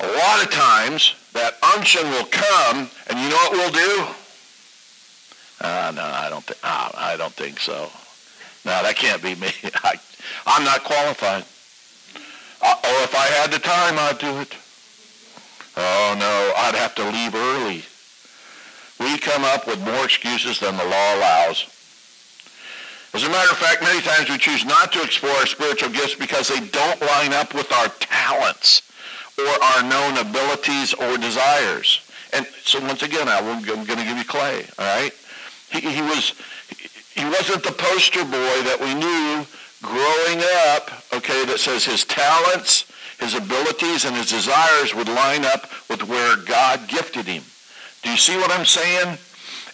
A 0.00 0.06
lot 0.06 0.44
of 0.44 0.50
times 0.50 1.14
that 1.32 1.54
unction 1.74 2.02
will 2.10 2.26
come 2.26 2.88
and 3.08 3.18
you 3.18 3.28
know 3.28 3.36
what 3.36 3.52
we'll 3.52 3.70
do? 3.70 4.06
Uh, 5.60 5.92
no, 5.94 6.02
I 6.02 6.28
don't, 6.28 6.46
th- 6.46 6.58
uh, 6.62 6.90
I 6.94 7.16
don't 7.16 7.32
think 7.32 7.60
so. 7.60 7.90
No, 8.64 8.82
that 8.82 8.96
can't 8.96 9.22
be 9.22 9.34
me. 9.36 9.48
I, 9.84 9.94
I'm 10.46 10.64
not 10.64 10.84
qualified. 10.84 11.44
Uh, 12.60 12.74
or 12.82 13.02
if 13.04 13.14
I 13.14 13.26
had 13.26 13.50
the 13.50 13.58
time, 13.58 13.98
I'd 13.98 14.18
do 14.18 14.40
it. 14.40 14.56
Oh, 15.76 16.16
no, 16.18 16.52
I'd 16.56 16.74
have 16.74 16.94
to 16.96 17.04
leave 17.04 17.34
early. 17.34 17.82
We 19.00 19.18
come 19.18 19.44
up 19.44 19.66
with 19.66 19.84
more 19.84 20.04
excuses 20.04 20.60
than 20.60 20.76
the 20.76 20.84
law 20.84 21.16
allows. 21.16 21.66
As 23.14 23.22
a 23.22 23.28
matter 23.28 23.52
of 23.52 23.58
fact, 23.58 23.80
many 23.80 24.00
times 24.00 24.28
we 24.28 24.38
choose 24.38 24.64
not 24.64 24.92
to 24.92 25.00
explore 25.00 25.32
our 25.36 25.46
spiritual 25.46 25.90
gifts 25.90 26.16
because 26.16 26.48
they 26.48 26.58
don't 26.58 27.00
line 27.00 27.32
up 27.32 27.54
with 27.54 27.70
our 27.72 27.86
talents 28.00 28.82
or 29.38 29.46
our 29.46 29.82
known 29.84 30.18
abilities 30.18 30.94
or 30.94 31.16
desires. 31.16 32.00
And 32.32 32.44
so 32.64 32.80
once 32.80 33.04
again, 33.04 33.28
I 33.28 33.38
am 33.38 33.62
going 33.62 33.86
to 33.86 33.94
give 33.94 34.18
you 34.18 34.24
Clay, 34.24 34.66
all 34.80 34.84
right? 34.84 35.12
He, 35.70 35.78
he, 35.78 36.02
was, 36.02 36.34
he 37.14 37.24
wasn't 37.24 37.62
the 37.62 37.70
poster 37.70 38.24
boy 38.24 38.56
that 38.66 38.78
we 38.80 38.92
knew 38.94 39.46
growing 39.80 40.42
up, 40.74 40.90
okay, 41.14 41.44
that 41.44 41.60
says 41.60 41.84
his 41.84 42.04
talents, 42.04 42.90
his 43.20 43.34
abilities, 43.36 44.04
and 44.04 44.16
his 44.16 44.30
desires 44.30 44.92
would 44.92 45.08
line 45.08 45.44
up 45.44 45.70
with 45.88 46.02
where 46.08 46.36
God 46.38 46.88
gifted 46.88 47.26
him. 47.26 47.44
Do 48.02 48.10
you 48.10 48.16
see 48.16 48.36
what 48.36 48.50
I'm 48.50 48.66
saying? 48.66 49.18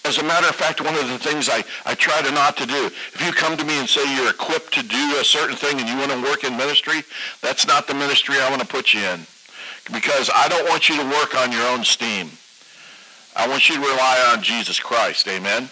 As 0.04 0.16
a 0.18 0.24
matter 0.24 0.48
of 0.48 0.54
fact, 0.54 0.80
one 0.80 0.94
of 0.94 1.08
the 1.08 1.18
things 1.18 1.48
I, 1.48 1.62
I 1.84 1.94
try 1.94 2.22
to 2.22 2.30
not 2.32 2.56
to 2.56 2.66
do, 2.66 2.86
if 2.86 3.20
you 3.24 3.32
come 3.32 3.56
to 3.56 3.64
me 3.64 3.78
and 3.78 3.88
say 3.88 4.00
you're 4.16 4.30
equipped 4.30 4.72
to 4.74 4.82
do 4.82 5.16
a 5.20 5.24
certain 5.24 5.56
thing 5.56 5.78
and 5.78 5.88
you 5.88 5.96
want 5.98 6.10
to 6.10 6.22
work 6.22 6.42
in 6.44 6.56
ministry, 6.56 7.02
that's 7.42 7.66
not 7.66 7.86
the 7.86 7.94
ministry 7.94 8.36
I 8.40 8.48
want 8.48 8.62
to 8.62 8.66
put 8.66 8.94
you 8.94 9.00
in. 9.00 9.20
Because 9.92 10.30
I 10.34 10.48
don't 10.48 10.68
want 10.68 10.88
you 10.88 10.96
to 10.96 11.04
work 11.04 11.34
on 11.36 11.52
your 11.52 11.66
own 11.68 11.84
steam. 11.84 12.30
I 13.36 13.46
want 13.46 13.68
you 13.68 13.76
to 13.76 13.80
rely 13.80 14.32
on 14.32 14.42
Jesus 14.42 14.80
Christ. 14.80 15.28
Amen? 15.28 15.68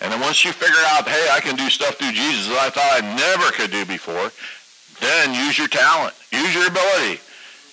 And 0.00 0.12
then 0.12 0.20
once 0.20 0.44
you 0.44 0.52
figure 0.52 0.82
out, 0.88 1.06
hey, 1.06 1.28
I 1.30 1.38
can 1.38 1.54
do 1.54 1.70
stuff 1.70 1.94
through 1.94 2.12
Jesus 2.12 2.48
that 2.48 2.58
I 2.58 2.70
thought 2.70 3.02
I 3.02 3.14
never 3.14 3.52
could 3.52 3.70
do 3.70 3.86
before, 3.86 4.32
then 5.00 5.34
use 5.34 5.56
your 5.56 5.68
talent. 5.68 6.14
Use 6.32 6.52
your 6.52 6.66
ability. 6.66 7.20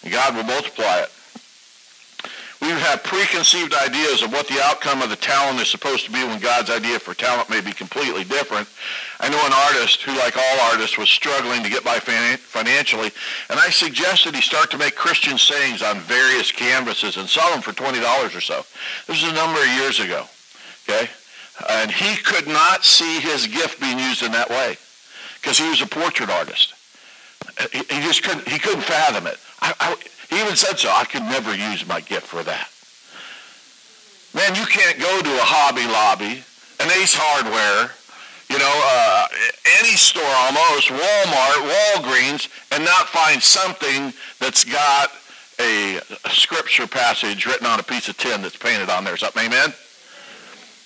And 0.03 0.13
God 0.13 0.35
will 0.35 0.43
multiply 0.43 0.99
it 0.99 1.11
we 2.61 2.67
have 2.67 3.03
preconceived 3.03 3.73
ideas 3.73 4.21
of 4.21 4.33
what 4.33 4.47
the 4.47 4.61
outcome 4.61 5.01
of 5.01 5.09
the 5.09 5.15
talent 5.15 5.61
is 5.61 5.69
supposed 5.69 6.05
to 6.05 6.11
be 6.11 6.23
when 6.25 6.39
God's 6.39 6.69
idea 6.69 6.99
for 6.99 7.13
talent 7.13 7.49
may 7.49 7.61
be 7.61 7.71
completely 7.71 8.25
different. 8.25 8.67
I 9.21 9.29
know 9.29 9.39
an 9.45 9.53
artist 9.53 10.01
who, 10.01 10.11
like 10.17 10.35
all 10.35 10.59
artists, 10.71 10.97
was 10.97 11.07
struggling 11.07 11.63
to 11.63 11.69
get 11.69 11.85
by 11.85 11.99
financially, 11.99 13.11
and 13.49 13.59
I 13.59 13.69
suggested 13.69 14.35
he 14.35 14.41
start 14.41 14.69
to 14.71 14.77
make 14.77 14.95
Christian 14.95 15.37
sayings 15.37 15.81
on 15.81 15.99
various 15.99 16.51
canvases 16.51 17.15
and 17.15 17.29
sell 17.29 17.49
them 17.51 17.61
for 17.61 17.71
$20 17.71 18.35
or 18.35 18.41
so. 18.41 18.65
This 19.07 19.23
was 19.23 19.31
a 19.31 19.35
number 19.35 19.61
of 19.61 19.67
years 19.67 20.01
ago, 20.01 20.25
okay? 20.87 21.09
And 21.69 21.89
he 21.89 22.17
could 22.23 22.47
not 22.47 22.83
see 22.83 23.19
his 23.21 23.47
gift 23.47 23.79
being 23.79 23.99
used 23.99 24.21
in 24.21 24.33
that 24.33 24.49
way 24.49 24.77
because 25.41 25.57
he 25.57 25.69
was 25.69 25.81
a 25.81 25.87
portrait 25.87 26.29
artist. 26.29 26.73
He, 27.71 28.01
just 28.01 28.23
couldn't, 28.23 28.47
he 28.47 28.59
couldn't 28.59 28.81
fathom 28.81 29.27
it. 29.27 29.37
I, 29.61 29.73
I, 29.79 29.95
he 30.29 30.39
even 30.39 30.55
said 30.55 30.77
so. 30.79 30.89
I 30.89 31.05
could 31.05 31.23
never 31.23 31.55
use 31.55 31.87
my 31.87 32.01
gift 32.01 32.27
for 32.27 32.43
that. 32.43 32.69
Man, 34.33 34.55
you 34.55 34.65
can't 34.65 34.99
go 34.99 35.21
to 35.21 35.29
a 35.29 35.45
Hobby 35.45 35.85
Lobby, 35.87 36.43
an 36.79 37.01
Ace 37.01 37.15
Hardware, 37.17 37.91
you 38.49 38.57
know, 38.57 38.81
uh, 38.85 39.27
any 39.79 39.95
store 39.95 40.23
almost, 40.25 40.89
Walmart, 40.89 41.61
Walgreens, 41.69 42.49
and 42.71 42.83
not 42.83 43.07
find 43.07 43.41
something 43.41 44.13
that's 44.39 44.63
got 44.63 45.11
a, 45.59 45.99
scripture 46.29 46.87
passage 46.87 47.45
written 47.45 47.67
on 47.67 47.79
a 47.79 47.83
piece 47.83 48.07
of 48.07 48.17
tin 48.17 48.41
that's 48.41 48.55
painted 48.57 48.89
on 48.89 49.03
there. 49.03 49.17
Something, 49.17 49.45
amen? 49.45 49.73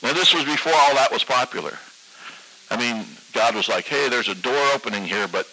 Now, 0.01 0.13
this 0.13 0.33
was 0.33 0.43
before 0.43 0.73
all 0.75 0.93
that 0.95 1.12
was 1.12 1.23
popular. 1.23 1.77
I 2.69 2.77
mean, 2.77 3.05
God 3.33 3.55
was 3.55 3.69
like, 3.69 3.85
hey, 3.85 4.09
there's 4.09 4.27
a 4.27 4.35
door 4.35 4.71
opening 4.73 5.05
here, 5.05 5.27
but 5.27 5.47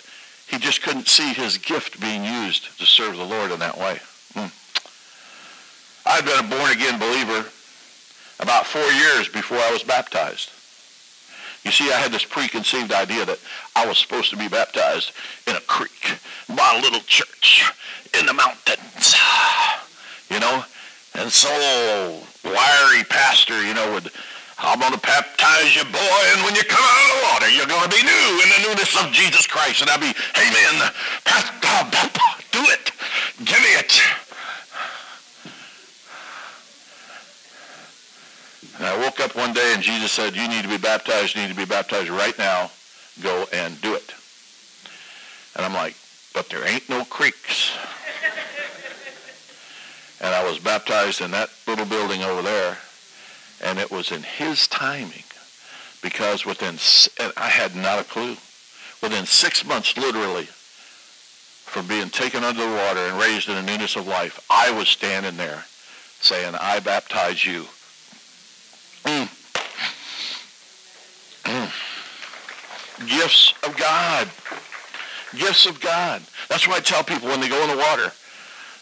he 0.50 0.59
just 0.59 0.83
couldn't 0.83 1.07
see 1.07 1.33
his 1.33 1.59
gift 1.59 2.00
being 2.00 2.25
used 2.25 2.76
to 2.78 2.85
serve 2.85 3.16
the 3.16 3.25
Lord 3.25 3.52
in 3.52 3.61
that 3.61 3.78
way. 3.78 4.00
Hmm. 4.35 4.50
I'd 6.07 6.25
been 6.25 6.45
a 6.45 6.49
born-again 6.49 6.99
believer 6.99 7.49
about 8.40 8.66
four 8.66 8.83
years 8.83 9.28
before 9.28 9.59
I 9.59 9.71
was 9.71 9.85
baptized. 9.85 10.50
You 11.64 11.71
see, 11.71 11.92
I 11.92 11.99
had 11.99 12.11
this 12.11 12.25
preconceived 12.25 12.92
idea 12.92 13.25
that 13.26 13.38
I 13.76 13.87
was 13.87 13.99
supposed 13.99 14.30
to 14.30 14.37
be 14.37 14.49
baptized 14.49 15.12
in 15.47 15.54
a 15.54 15.61
creek, 15.61 16.19
by 16.49 16.76
a 16.78 16.83
little 16.83 17.00
church 17.00 17.71
in 18.19 18.26
the 18.26 18.33
mountains, 18.33 19.14
you 20.30 20.40
know. 20.40 20.64
And 21.14 21.30
so 21.30 22.23
wiry 22.45 23.04
pastor, 23.04 23.62
you 23.64 23.75
know, 23.75 23.92
would 23.92 24.11
I'm 24.62 24.79
going 24.79 24.93
to 24.93 25.00
baptize 25.00 25.75
you, 25.75 25.85
boy, 25.85 26.23
and 26.37 26.45
when 26.45 26.55
you 26.55 26.62
come 26.64 26.85
out 26.85 27.00
of 27.02 27.09
the 27.17 27.21
water, 27.33 27.49
you're 27.49 27.67
going 27.67 27.88
to 27.88 27.97
be 27.97 28.02
new 28.02 28.43
in 28.45 28.49
the 28.49 28.69
newness 28.69 28.93
of 29.02 29.11
Jesus 29.11 29.47
Christ. 29.47 29.81
And 29.81 29.90
I'll 29.90 29.99
be, 29.99 30.12
amen, 30.37 30.75
uh, 31.26 31.90
do 32.52 32.61
it, 32.69 32.93
give 33.45 33.59
me 33.59 33.73
it. 33.79 34.00
And 38.79 38.87
I 38.87 38.97
woke 38.99 39.21
up 39.21 39.37
one 39.37 39.52
day 39.52 39.73
and 39.75 39.83
Jesus 39.83 40.11
said, 40.12 40.35
you 40.35 40.49
need 40.49 40.62
to 40.62 40.69
be 40.69 40.79
baptized, 40.79 41.37
you 41.37 41.43
need 41.43 41.50
to 41.50 41.57
be 41.57 41.67
baptized 41.67 42.09
right 42.09 42.37
now. 42.38 42.71
go 43.23 43.47
and 43.52 43.79
do 43.81 43.95
it. 43.95 44.14
And 45.55 45.64
I'm 45.64 45.75
like, 45.75 45.95
but 46.33 46.49
there 46.49 46.67
ain't 46.67 46.88
no 46.88 47.05
creeks. 47.05 47.73
and 50.21 50.35
I 50.35 50.45
was 50.49 50.59
baptized 50.59 51.21
in 51.21 51.31
that 51.33 51.50
little 51.67 51.85
building 51.85 52.23
over 52.23 52.40
there, 52.40 52.79
and 53.62 53.79
it 53.79 53.90
was 53.90 54.12
in 54.12 54.23
his 54.23 54.67
timing 54.69 55.25
because 56.02 56.47
within, 56.47 56.79
I 57.37 57.49
had 57.49 57.76
not 57.76 57.99
a 57.99 58.05
clue. 58.05 58.37
Within 59.02 59.25
six 59.26 59.64
months, 59.64 59.97
literally, 59.97 60.45
from 60.45 61.87
being 61.87 62.11
taken 62.11 62.45
under 62.45 62.62
the 62.62 62.75
water 62.75 63.00
and 63.00 63.19
raised 63.19 63.49
in 63.49 63.55
the 63.55 63.62
newness 63.62 63.97
of 63.97 64.07
life, 64.07 64.45
I 64.50 64.71
was 64.71 64.88
standing 64.88 65.37
there 65.37 65.64
saying, 66.21 66.55
I 66.61 66.81
baptize 66.81 67.45
you. 67.45 67.67
Mm. 69.05 69.29
Mm. 71.45 73.09
Gifts 73.09 73.55
of 73.62 73.76
God. 73.76 74.29
Gifts 75.38 75.67
of 75.67 75.81
God. 75.81 76.23
That's 76.49 76.69
why 76.69 76.76
I 76.76 76.81
tell 76.81 77.05
people 77.05 77.29
when 77.29 77.40
they 77.40 77.49
go 77.49 77.62
in 77.62 77.71
the 77.71 77.76
water, 77.76 78.12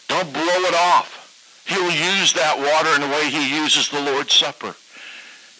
don't 0.07 0.33
blow 0.33 0.43
it 0.43 0.75
off. 0.75 1.18
He'll 1.69 1.91
use 2.17 2.33
that 2.33 2.57
water 2.57 2.95
in 2.95 3.01
the 3.01 3.15
way 3.15 3.29
he 3.29 3.55
uses 3.61 3.89
the 3.89 4.01
Lord's 4.01 4.33
Supper. 4.33 4.73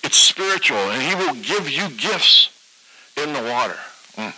It's 0.04 0.18
spiritual, 0.18 0.90
and 0.90 1.04
he 1.04 1.14
will 1.14 1.36
give 1.36 1.70
you 1.70 1.88
gifts 1.90 2.50
in 3.16 3.32
the 3.32 3.44
water. 3.44 3.78
Mm. 4.18 4.34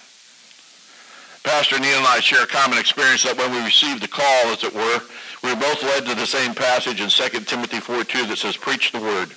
Pastor 1.43 1.79
Neil 1.79 1.97
and 1.97 2.07
I 2.07 2.19
share 2.19 2.43
a 2.43 2.47
common 2.47 2.77
experience 2.77 3.23
that 3.23 3.37
when 3.37 3.53
we 3.53 3.63
received 3.63 4.03
the 4.03 4.09
call, 4.09 4.51
as 4.51 4.65
it 4.65 4.75
were, 4.75 4.99
we 5.43 5.53
were 5.53 5.61
both 5.61 5.81
led 5.83 6.05
to 6.07 6.15
the 6.15 6.27
same 6.27 6.53
passage 6.53 6.99
in 6.99 7.07
2 7.07 7.39
Timothy 7.45 7.77
4.2 7.77 8.27
that 8.27 8.37
says, 8.37 8.57
preach 8.57 8.91
the 8.91 8.99
word. 8.99 9.31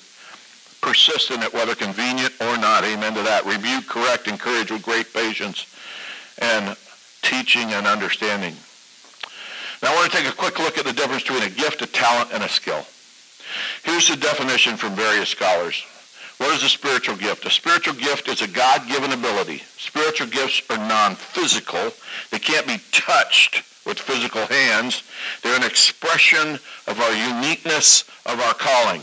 Persist 0.82 1.30
in 1.30 1.40
it, 1.40 1.54
whether 1.54 1.76
convenient 1.76 2.34
or 2.40 2.58
not. 2.58 2.82
Amen 2.82 3.14
to 3.14 3.22
that. 3.22 3.46
Rebuke, 3.46 3.86
correct, 3.86 4.26
encourage 4.26 4.72
with 4.72 4.82
great 4.82 5.12
patience 5.14 5.66
and 6.38 6.76
teaching 7.22 7.72
and 7.72 7.86
understanding. 7.86 8.56
Now 9.82 9.92
I 9.92 9.94
want 9.96 10.12
to 10.12 10.16
take 10.16 10.28
a 10.28 10.36
quick 10.36 10.58
look 10.58 10.78
at 10.78 10.84
the 10.84 10.92
difference 10.92 11.22
between 11.22 11.42
a 11.42 11.50
gift, 11.50 11.82
a 11.82 11.86
talent, 11.86 12.30
and 12.32 12.42
a 12.42 12.48
skill. 12.48 12.86
Here's 13.82 14.08
the 14.08 14.16
definition 14.16 14.76
from 14.76 14.94
various 14.94 15.28
scholars. 15.28 15.84
What 16.38 16.54
is 16.54 16.64
a 16.64 16.68
spiritual 16.68 17.16
gift? 17.16 17.46
A 17.46 17.50
spiritual 17.50 17.94
gift 17.94 18.28
is 18.28 18.42
a 18.42 18.48
God-given 18.48 19.12
ability. 19.12 19.62
Spiritual 19.76 20.26
gifts 20.26 20.62
are 20.68 20.78
non-physical. 20.78 21.92
They 22.30 22.40
can't 22.40 22.66
be 22.66 22.78
touched 22.90 23.62
with 23.86 24.00
physical 24.00 24.46
hands. 24.46 25.04
They're 25.42 25.56
an 25.56 25.62
expression 25.62 26.58
of 26.86 27.00
our 27.00 27.12
uniqueness 27.12 28.04
of 28.26 28.40
our 28.40 28.54
calling. 28.54 29.02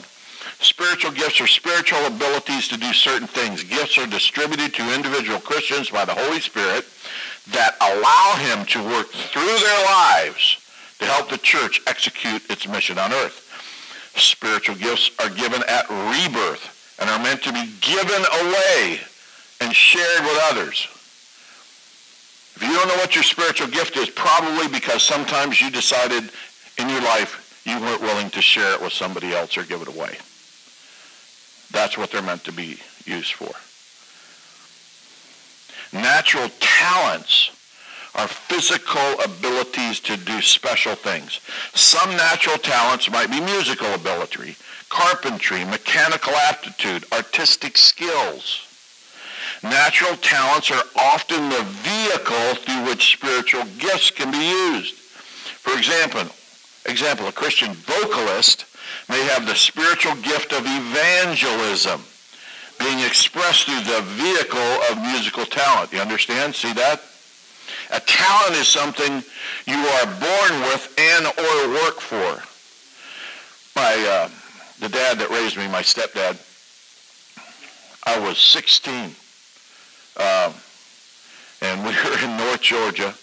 Spiritual 0.60 1.12
gifts 1.12 1.40
are 1.40 1.48
spiritual 1.48 2.06
abilities 2.06 2.68
to 2.68 2.78
do 2.78 2.92
certain 2.94 3.28
things. 3.28 3.64
Gifts 3.64 3.98
are 3.98 4.08
distributed 4.08 4.74
to 4.74 4.94
individual 4.94 5.40
Christians 5.40 5.90
by 5.90 6.06
the 6.06 6.14
Holy 6.14 6.40
Spirit 6.40 6.86
that 7.52 7.76
allow 7.82 8.36
him 8.38 8.66
to 8.66 8.84
work 8.84 9.08
through 9.10 9.60
their 9.60 9.86
lives 9.86 10.61
to 11.02 11.08
help 11.08 11.30
the 11.30 11.38
church 11.40 11.82
execute 11.88 12.50
its 12.50 12.68
mission 12.68 12.98
on 13.00 13.12
earth. 13.12 13.48
Spiritual 14.16 14.76
gifts 14.76 15.10
are 15.20 15.30
given 15.30 15.64
at 15.68 15.90
rebirth 15.90 16.96
and 17.00 17.10
are 17.10 17.20
meant 17.20 17.42
to 17.42 17.52
be 17.52 17.74
given 17.82 18.24
away 18.42 19.00
and 19.62 19.74
shared 19.76 20.22
with 20.22 20.40
others. 20.52 20.88
If 22.56 22.62
you 22.62 22.74
don't 22.74 22.88
know 22.88 22.98
what 22.98 23.16
your 23.16 23.24
spiritual 23.24 23.68
gift 23.68 23.98
is, 23.98 24.10
probably 24.10 24.68
because 24.68 25.02
sometimes 25.02 25.60
you 25.60 25.72
decided 25.72 26.30
in 26.78 26.88
your 26.88 27.02
life 27.02 27.64
you 27.66 27.80
weren't 27.80 28.02
willing 28.02 28.30
to 28.32 28.42
share 28.42 28.74
it 28.74 28.82
with 28.82 28.94
somebody 28.94 29.34
else 29.34 29.58
or 29.58 29.64
give 29.64 29.82
it 29.82 29.88
away. 29.88 30.18
That's 31.72 31.98
what 31.98 32.12
they're 32.12 32.22
meant 32.22 32.44
to 32.44 32.52
be 32.52 32.80
used 33.06 33.34
for. 33.34 33.52
Natural 35.98 36.50
talents 36.60 37.50
are 38.16 38.28
physical 38.28 39.20
abilities 39.24 40.00
to 40.02 40.18
do 40.18 40.42
special 40.42 40.96
things. 40.96 41.40
Some 41.74 42.12
natural 42.12 42.58
talents 42.58 43.10
might 43.10 43.32
be 43.32 43.40
musical 43.40 43.94
ability, 43.94 44.56
carpentry, 44.90 45.64
mechanical 45.66 46.34
aptitude, 46.34 47.06
artistic 47.14 47.78
skills. 47.78 48.68
Natural 49.64 50.16
talents 50.18 50.72
are 50.72 50.84
often 50.96 51.50
the 51.50 51.64
vehicle 51.64 52.56
through 52.56 52.86
which 52.86 53.14
spiritual 53.14 53.64
gifts 53.78 54.12
can 54.12 54.32
be 54.32 54.50
used. 54.74 54.96
For 54.96 55.78
example, 55.78 56.24
example, 56.86 57.28
a 57.28 57.32
Christian 57.32 57.74
vocalist 57.74 58.66
may 59.08 59.24
have 59.26 59.46
the 59.46 59.56
spiritual 59.56 60.16
gift 60.16 60.52
of 60.52 60.64
evangelism 60.66 62.02
being 62.80 63.00
expressed 63.06 63.66
through 63.66 63.82
the 63.82 64.02
vehicle 64.02 64.60
of 64.90 64.98
musical 64.98 65.46
talent. 65.46 65.94
You 65.94 66.00
understand? 66.00 66.56
See 66.56 66.74
that? 66.74 67.02
A 67.92 68.00
talent 68.00 68.56
is 68.56 68.68
something 68.68 69.22
you 69.68 69.76
are 69.76 70.06
born 70.06 70.62
with 70.62 70.94
and 70.98 71.26
or 71.26 71.74
work 71.84 72.00
for. 72.00 72.42
My, 73.76 73.94
uh, 74.08 74.30
the 74.80 74.88
dad 74.88 75.20
that 75.20 75.30
raised 75.30 75.58
me, 75.58 75.68
my 75.68 75.82
stepdad, 75.82 76.38
I 78.06 78.18
was 78.20 78.38
16. 78.38 79.14
Uh, 80.16 80.54
and 81.62 81.82
we 81.82 81.90
were 82.06 82.20
in 82.24 82.38
North 82.38 82.62
Georgia 82.62 83.14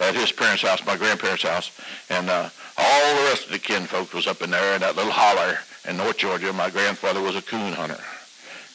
at 0.00 0.14
his 0.14 0.30
parents' 0.30 0.62
house, 0.62 0.84
my 0.86 0.96
grandparents' 0.96 1.42
house, 1.42 1.72
and 2.08 2.30
uh, 2.30 2.48
all 2.78 3.16
the 3.16 3.22
rest 3.22 3.46
of 3.46 3.52
the 3.52 3.58
kin 3.58 3.86
kinfolk 3.86 4.14
was 4.14 4.26
up 4.26 4.42
in 4.42 4.50
there 4.50 4.74
in 4.74 4.80
that 4.80 4.96
little 4.96 5.12
holler 5.12 5.58
in 5.88 5.96
North 5.96 6.18
Georgia. 6.18 6.52
My 6.52 6.70
grandfather 6.70 7.20
was 7.20 7.36
a 7.36 7.42
coon 7.42 7.72
hunter, 7.72 8.00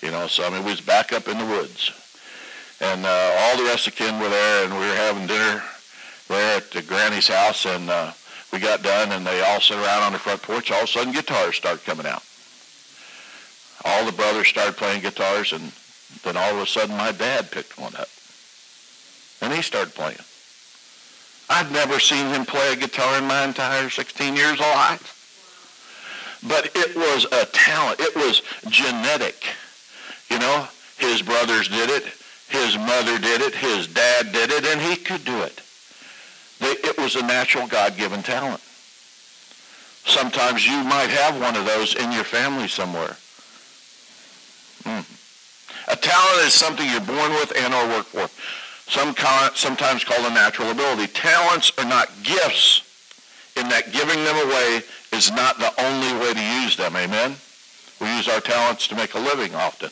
you 0.02 0.12
know, 0.12 0.28
so 0.28 0.46
I 0.46 0.50
mean, 0.50 0.64
we 0.64 0.72
was 0.72 0.82
back 0.82 1.14
up 1.14 1.28
in 1.28 1.38
the 1.38 1.46
woods 1.46 1.92
and 2.80 3.06
uh, 3.06 3.36
all 3.40 3.58
the 3.58 3.64
rest 3.64 3.88
of 3.88 3.96
kin 3.96 4.20
were 4.20 4.30
there, 4.30 4.66
and 4.66 4.74
we 4.74 4.80
were 4.80 4.96
having 4.96 5.28
dinner 5.28 5.64
there 6.28 6.58
at 6.58 6.72
the 6.72 6.82
granny's 6.82 7.28
house, 7.28 7.66
and 7.66 7.90
uh, 7.90 8.12
we 8.52 8.60
got 8.60 8.84
done, 8.84 9.12
and 9.12 9.26
they 9.26 9.42
all 9.42 9.60
sat 9.60 9.78
around 9.78 10.04
on 10.04 10.14
the 10.14 10.20
front 10.20 10.42
porch. 10.42 10.72
All 10.72 10.80
of 10.80 10.84
a 10.84 10.88
sudden, 10.88 11.14
guitars 11.14 11.56
started 11.56 11.84
coming 11.86 12.06
out. 12.06 12.24
All 13.86 14.06
the 14.06 14.12
brothers 14.12 14.48
started 14.48 14.78
playing 14.78 15.02
guitars, 15.02 15.54
and 15.54 15.72
then 16.24 16.38
all 16.38 16.56
of 16.56 16.62
a 16.62 16.68
sudden, 16.68 16.96
my 16.98 17.12
dad 17.12 17.52
picked 17.52 17.78
one 17.78 17.96
up, 17.96 18.10
and 19.42 19.54
he 19.54 19.62
started 19.62 19.94
playing. 19.94 20.20
I'd 21.50 21.72
never 21.72 22.00
seen 22.00 22.28
him 22.28 22.46
play 22.46 22.74
a 22.74 22.76
guitar 22.76 23.18
in 23.18 23.26
my 23.26 23.46
entire 23.46 23.90
16 23.90 24.36
years 24.36 24.54
of 24.54 24.60
life. 24.60 25.14
But 26.48 26.70
it 26.76 26.96
was 26.96 27.26
a 27.26 27.46
talent. 27.46 28.00
It 28.00 28.16
was 28.16 28.42
genetic. 28.70 29.44
You 30.30 30.40
know, 30.40 30.68
his 30.98 31.22
brothers 31.22 31.70
did 31.70 31.90
it. 31.90 32.04
His 32.50 32.78
mother 32.78 33.20
did 33.20 33.42
it. 33.42 33.56
His 33.56 33.88
dad 33.88 34.32
did 34.32 34.52
it, 34.52 34.66
and 34.66 34.82
he 34.82 34.96
could 34.96 35.26
do 35.26 35.42
it. 35.42 35.62
It 36.60 36.98
was 36.98 37.16
a 37.16 37.24
natural 37.24 37.68
God-given 37.68 38.24
talent. 38.24 38.62
Sometimes 40.06 40.66
you 40.66 40.84
might 40.84 41.10
have 41.10 41.40
one 41.40 41.56
of 41.56 41.66
those 41.66 41.96
in 41.96 42.12
your 42.12 42.24
family 42.24 42.68
somewhere. 42.68 43.18
Mm. 44.84 45.06
A 45.90 45.96
talent 45.96 46.48
is 46.48 46.54
something 46.54 46.90
you're 46.90 47.02
born 47.02 47.32
with 47.34 47.54
and 47.58 47.74
or 47.74 47.88
work 47.90 48.06
for. 48.06 48.30
Some 48.90 49.14
sometimes 49.54 50.06
called 50.06 50.26
a 50.26 50.34
natural 50.34 50.72
ability. 50.72 51.08
Talents 51.08 51.72
are 51.78 51.86
not 51.86 52.10
gifts 52.24 52.82
in 53.58 53.68
that 53.70 53.92
giving 53.92 54.24
them 54.24 54.48
away 54.48 54.82
is 55.12 55.32
not 55.32 55.60
the 55.60 55.74
only 55.84 56.14
way 56.22 56.34
to 56.34 56.64
use 56.64 56.78
them. 56.78 56.96
Amen? 56.96 57.36
We 58.00 58.08
use 58.16 58.30
our 58.30 58.40
talents 58.40 58.88
to 58.88 58.96
make 58.96 59.14
a 59.14 59.20
living 59.20 59.56
often. 59.56 59.90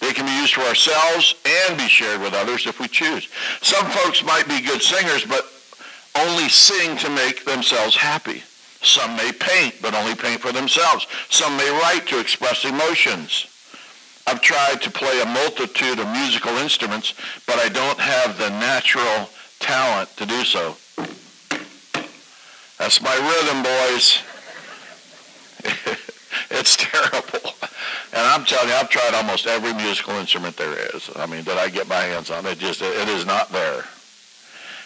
They 0.00 0.12
can 0.12 0.26
be 0.26 0.40
used 0.40 0.54
for 0.54 0.62
ourselves 0.62 1.34
and 1.44 1.76
be 1.76 1.88
shared 1.88 2.20
with 2.20 2.34
others 2.34 2.66
if 2.66 2.80
we 2.80 2.88
choose. 2.88 3.28
Some 3.62 3.86
folks 3.86 4.22
might 4.22 4.46
be 4.46 4.60
good 4.60 4.82
singers, 4.82 5.24
but 5.24 5.50
only 6.16 6.48
sing 6.48 6.96
to 6.98 7.10
make 7.10 7.44
themselves 7.44 7.96
happy. 7.96 8.42
Some 8.82 9.16
may 9.16 9.32
paint, 9.32 9.74
but 9.82 9.94
only 9.94 10.14
paint 10.14 10.40
for 10.40 10.52
themselves. 10.52 11.06
Some 11.30 11.56
may 11.56 11.68
write 11.70 12.06
to 12.08 12.20
express 12.20 12.64
emotions. 12.64 13.46
I've 14.26 14.40
tried 14.40 14.82
to 14.82 14.90
play 14.90 15.20
a 15.20 15.26
multitude 15.26 15.98
of 15.98 16.06
musical 16.08 16.56
instruments, 16.58 17.14
but 17.46 17.58
I 17.58 17.68
don't 17.68 17.98
have 17.98 18.38
the 18.38 18.50
natural 18.50 19.30
talent 19.58 20.14
to 20.16 20.26
do 20.26 20.44
so. 20.44 20.76
That's 22.78 23.02
my 23.02 23.16
rhythm, 23.16 23.62
boys. 23.62 24.18
it's 26.50 26.76
terrible. 26.76 27.52
And 28.12 28.26
I'm 28.26 28.44
telling 28.44 28.68
you, 28.68 28.74
I've 28.74 28.88
tried 28.88 29.14
almost 29.14 29.46
every 29.46 29.74
musical 29.74 30.14
instrument 30.14 30.56
there 30.56 30.74
is. 30.94 31.10
I 31.16 31.26
mean, 31.26 31.44
that 31.44 31.58
I 31.58 31.68
get 31.68 31.88
my 31.88 32.00
hands 32.00 32.30
on. 32.30 32.46
It 32.46 32.58
just, 32.58 32.80
it 32.80 33.08
is 33.08 33.26
not 33.26 33.52
there. 33.52 33.84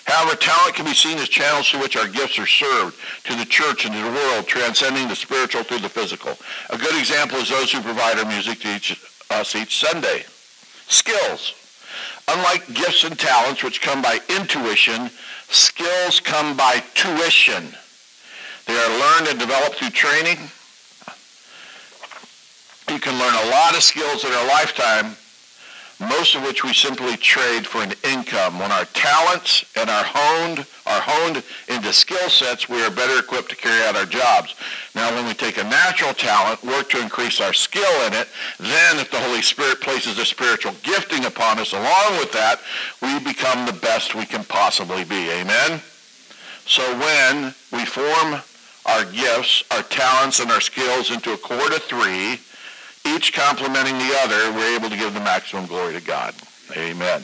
However, 0.05 0.35
talent 0.35 0.75
can 0.75 0.85
be 0.85 0.95
seen 0.95 1.19
as 1.19 1.29
channels 1.29 1.69
through 1.69 1.81
which 1.81 1.97
our 1.97 2.09
gifts 2.09 2.39
are 2.39 2.47
served 2.47 2.99
to 3.25 3.37
the 3.37 3.45
church 3.45 3.85
and 3.85 3.95
to 3.95 4.03
the 4.03 4.11
world, 4.11 4.49
transcending 4.49 5.07
the 5.07 5.15
spiritual 5.15 5.63
through 5.63 5.79
the 5.79 5.89
physical. 5.89 6.37
A 6.71 6.79
good 6.79 6.99
example 6.99 7.39
is 7.39 7.49
those 7.49 7.71
who 7.71 7.81
provide 7.81 8.19
our 8.19 8.25
music 8.25 8.61
to 8.61 8.75
each, 8.75 9.01
us 9.31 9.55
each 9.55 9.79
Sunday. 9.79 10.25
Skills. 10.89 11.55
Unlike 12.27 12.75
gifts 12.75 13.05
and 13.05 13.17
talents, 13.17 13.63
which 13.63 13.81
come 13.81 14.03
by 14.03 14.19
intuition, 14.29 15.11
skills 15.49 16.19
come 16.19 16.57
by 16.57 16.83
tuition. 16.95 17.73
They 18.67 18.77
are 18.77 18.99
learned 18.99 19.29
and 19.29 19.39
developed 19.39 19.77
through 19.77 19.91
training, 19.91 20.39
you 22.93 23.01
can 23.01 23.19
learn 23.19 23.35
a 23.47 23.51
lot 23.51 23.75
of 23.75 23.83
skills 23.83 24.25
in 24.25 24.33
a 24.33 24.45
lifetime, 24.49 25.17
most 25.99 26.35
of 26.35 26.43
which 26.43 26.63
we 26.63 26.75
simply 26.75 27.17
trade 27.17 27.67
for 27.67 27.83
an 27.83 27.95
income. 28.05 28.59
When 28.59 28.71
our 28.71 28.85
talents 28.87 29.65
and 29.77 29.89
our 29.89 30.05
honed 30.05 30.67
are 30.85 31.01
honed 31.01 31.43
into 31.69 31.93
skill 31.93 32.29
sets, 32.29 32.69
we 32.69 32.83
are 32.83 32.91
better 32.91 33.19
equipped 33.19 33.49
to 33.51 33.57
carry 33.57 33.87
out 33.87 33.97
our 33.97 34.05
jobs. 34.05 34.55
Now, 34.95 35.15
when 35.15 35.27
we 35.27 35.33
take 35.33 35.57
a 35.57 35.65
natural 35.65 36.13
talent, 36.13 36.63
work 36.65 36.91
to 36.91 37.01
increase 37.01 37.41
our 37.41 37.55
skill 37.55 38.07
in 38.07 38.13
it, 38.13 38.29
then 38.59 38.99
if 38.99 39.11
the 39.11 39.21
Holy 39.21 39.43
Spirit 39.43 39.81
places 39.81 40.19
a 40.19 40.25
spiritual 40.25 40.75
gifting 40.83 41.25
upon 41.25 41.59
us 41.61 41.73
along 41.73 42.19
with 42.19 42.33
that, 42.33 42.61
we 43.01 43.19
become 43.21 43.65
the 43.65 43.73
best 43.73 44.15
we 44.15 44.27
can 44.27 44.45
possibly 44.45 45.05
be. 45.05 45.31
Amen? 45.31 45.81
So 46.67 46.83
when 46.99 47.55
we 47.73 47.87
form 47.87 48.43
our 48.85 49.05
gifts, 49.05 49.63
our 49.71 49.83
talents, 49.85 50.41
and 50.41 50.51
our 50.51 50.61
skills 50.61 51.11
into 51.11 51.33
a 51.33 51.39
chord 51.39 51.73
of 51.73 51.83
three, 51.85 52.41
each 53.05 53.33
complementing 53.33 53.99
the 53.99 54.17
other, 54.23 54.53
we're 54.53 54.77
able 54.77 54.89
to 54.89 54.97
give 54.97 55.15
the 55.15 55.21
maximum 55.21 55.67
glory 55.67 55.95
to 55.95 56.01
God. 56.01 56.35
Amen. 56.77 57.23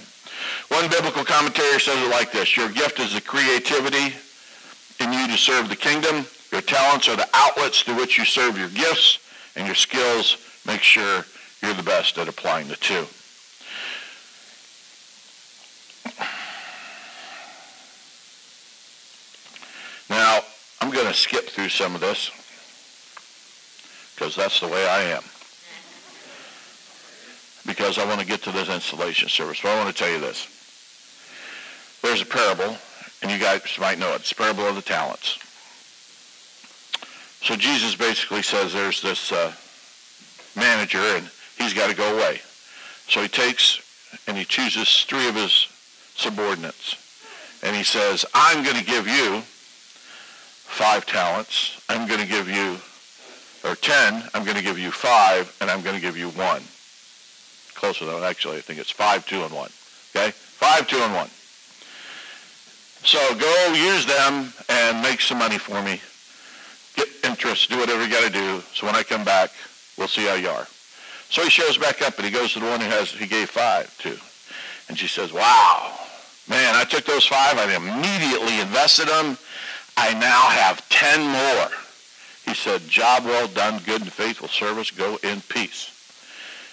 One 0.68 0.88
biblical 0.90 1.24
commentator 1.24 1.78
says 1.78 2.02
it 2.02 2.10
like 2.10 2.32
this. 2.32 2.56
Your 2.56 2.68
gift 2.68 3.00
is 3.00 3.14
the 3.14 3.20
creativity 3.20 4.14
in 5.00 5.12
you 5.12 5.26
to 5.28 5.36
serve 5.36 5.68
the 5.68 5.76
kingdom. 5.76 6.26
Your 6.52 6.60
talents 6.60 7.08
are 7.08 7.16
the 7.16 7.28
outlets 7.34 7.82
through 7.82 7.96
which 7.96 8.18
you 8.18 8.24
serve 8.24 8.58
your 8.58 8.68
gifts. 8.68 9.18
And 9.56 9.66
your 9.66 9.74
skills 9.74 10.36
make 10.66 10.82
sure 10.82 11.24
you're 11.62 11.74
the 11.74 11.82
best 11.82 12.18
at 12.18 12.28
applying 12.28 12.68
the 12.68 12.76
two. 12.76 13.06
Now, 20.10 20.40
I'm 20.80 20.90
going 20.90 21.06
to 21.06 21.14
skip 21.14 21.48
through 21.48 21.68
some 21.68 21.94
of 21.94 22.00
this 22.00 22.30
because 24.14 24.34
that's 24.34 24.60
the 24.60 24.68
way 24.68 24.88
I 24.88 25.02
am 25.02 25.22
because 27.68 27.98
I 27.98 28.06
want 28.06 28.18
to 28.18 28.26
get 28.26 28.42
to 28.44 28.50
this 28.50 28.70
installation 28.70 29.28
service. 29.28 29.60
But 29.62 29.68
I 29.68 29.76
want 29.76 29.94
to 29.94 30.02
tell 30.02 30.10
you 30.10 30.18
this. 30.18 30.48
There's 32.02 32.22
a 32.22 32.26
parable, 32.26 32.76
and 33.20 33.30
you 33.30 33.38
guys 33.38 33.60
might 33.78 33.98
know 33.98 34.10
it. 34.14 34.22
It's 34.22 34.32
parable 34.32 34.66
of 34.66 34.74
the 34.74 34.82
talents. 34.82 35.38
So 37.42 37.54
Jesus 37.56 37.94
basically 37.94 38.42
says 38.42 38.72
there's 38.72 39.02
this 39.02 39.30
uh, 39.30 39.52
manager, 40.56 40.98
and 40.98 41.30
he's 41.58 41.74
got 41.74 41.90
to 41.90 41.94
go 41.94 42.16
away. 42.16 42.40
So 43.06 43.20
he 43.20 43.28
takes 43.28 43.80
and 44.26 44.36
he 44.36 44.46
chooses 44.46 45.04
three 45.04 45.28
of 45.28 45.34
his 45.34 45.68
subordinates. 46.16 46.96
And 47.62 47.76
he 47.76 47.84
says, 47.84 48.24
I'm 48.32 48.64
going 48.64 48.76
to 48.76 48.84
give 48.84 49.06
you 49.06 49.42
five 49.42 51.04
talents. 51.04 51.82
I'm 51.90 52.08
going 52.08 52.20
to 52.20 52.26
give 52.26 52.48
you, 52.48 52.78
or 53.68 53.76
ten. 53.76 54.24
I'm 54.32 54.44
going 54.44 54.56
to 54.56 54.62
give 54.62 54.78
you 54.78 54.90
five, 54.90 55.54
and 55.60 55.70
I'm 55.70 55.82
going 55.82 55.96
to 55.96 56.00
give 56.00 56.16
you 56.16 56.30
one 56.30 56.62
closer 57.78 58.04
though. 58.04 58.22
Actually, 58.24 58.58
I 58.58 58.60
think 58.60 58.78
it's 58.80 58.90
five, 58.90 59.24
two, 59.24 59.42
and 59.42 59.52
one. 59.54 59.70
Okay, 60.14 60.32
five, 60.32 60.86
two, 60.88 60.98
and 60.98 61.14
one. 61.14 61.30
So 63.04 63.18
go 63.38 63.72
use 63.72 64.04
them 64.04 64.52
and 64.68 65.00
make 65.00 65.20
some 65.20 65.38
money 65.38 65.58
for 65.58 65.80
me. 65.82 66.00
Get 66.96 67.08
interest. 67.24 67.70
Do 67.70 67.78
whatever 67.78 68.02
you 68.02 68.10
got 68.10 68.24
to 68.24 68.30
do. 68.30 68.60
So 68.74 68.86
when 68.86 68.96
I 68.96 69.04
come 69.04 69.24
back, 69.24 69.50
we'll 69.96 70.08
see 70.08 70.26
how 70.26 70.34
you 70.34 70.48
are. 70.48 70.66
So 71.30 71.42
he 71.42 71.50
shows 71.50 71.78
back 71.78 72.02
up 72.02 72.16
and 72.16 72.26
he 72.26 72.32
goes 72.32 72.52
to 72.54 72.60
the 72.60 72.66
one 72.66 72.80
who 72.80 72.88
has 72.88 73.10
he 73.10 73.26
gave 73.26 73.48
five 73.48 73.96
to, 73.98 74.18
and 74.88 74.98
she 74.98 75.06
says, 75.06 75.32
"Wow, 75.32 75.94
man, 76.48 76.74
I 76.74 76.84
took 76.84 77.04
those 77.04 77.26
five. 77.26 77.56
I 77.58 77.74
immediately 77.74 78.60
invested 78.60 79.08
them. 79.08 79.38
I 79.96 80.14
now 80.14 80.48
have 80.48 80.86
ten 80.88 81.20
more." 81.22 81.70
He 82.44 82.54
said, 82.54 82.88
"Job 82.88 83.24
well 83.24 83.46
done, 83.46 83.80
good 83.84 84.00
and 84.02 84.12
faithful 84.12 84.48
service. 84.48 84.90
Go 84.90 85.18
in 85.22 85.40
peace." 85.42 85.97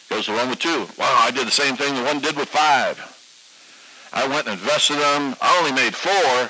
Goes 0.09 0.27
the 0.27 0.33
one 0.33 0.49
with 0.49 0.59
two. 0.59 0.87
Wow, 0.97 1.15
I 1.19 1.31
did 1.31 1.47
the 1.47 1.51
same 1.51 1.75
thing 1.75 1.95
the 1.95 2.03
one 2.03 2.19
did 2.19 2.35
with 2.35 2.49
five. 2.49 2.99
I 4.13 4.27
went 4.27 4.47
and 4.47 4.59
invested 4.59 4.97
them. 4.97 5.35
I 5.41 5.57
only 5.59 5.71
made 5.71 5.95
four. 5.95 6.49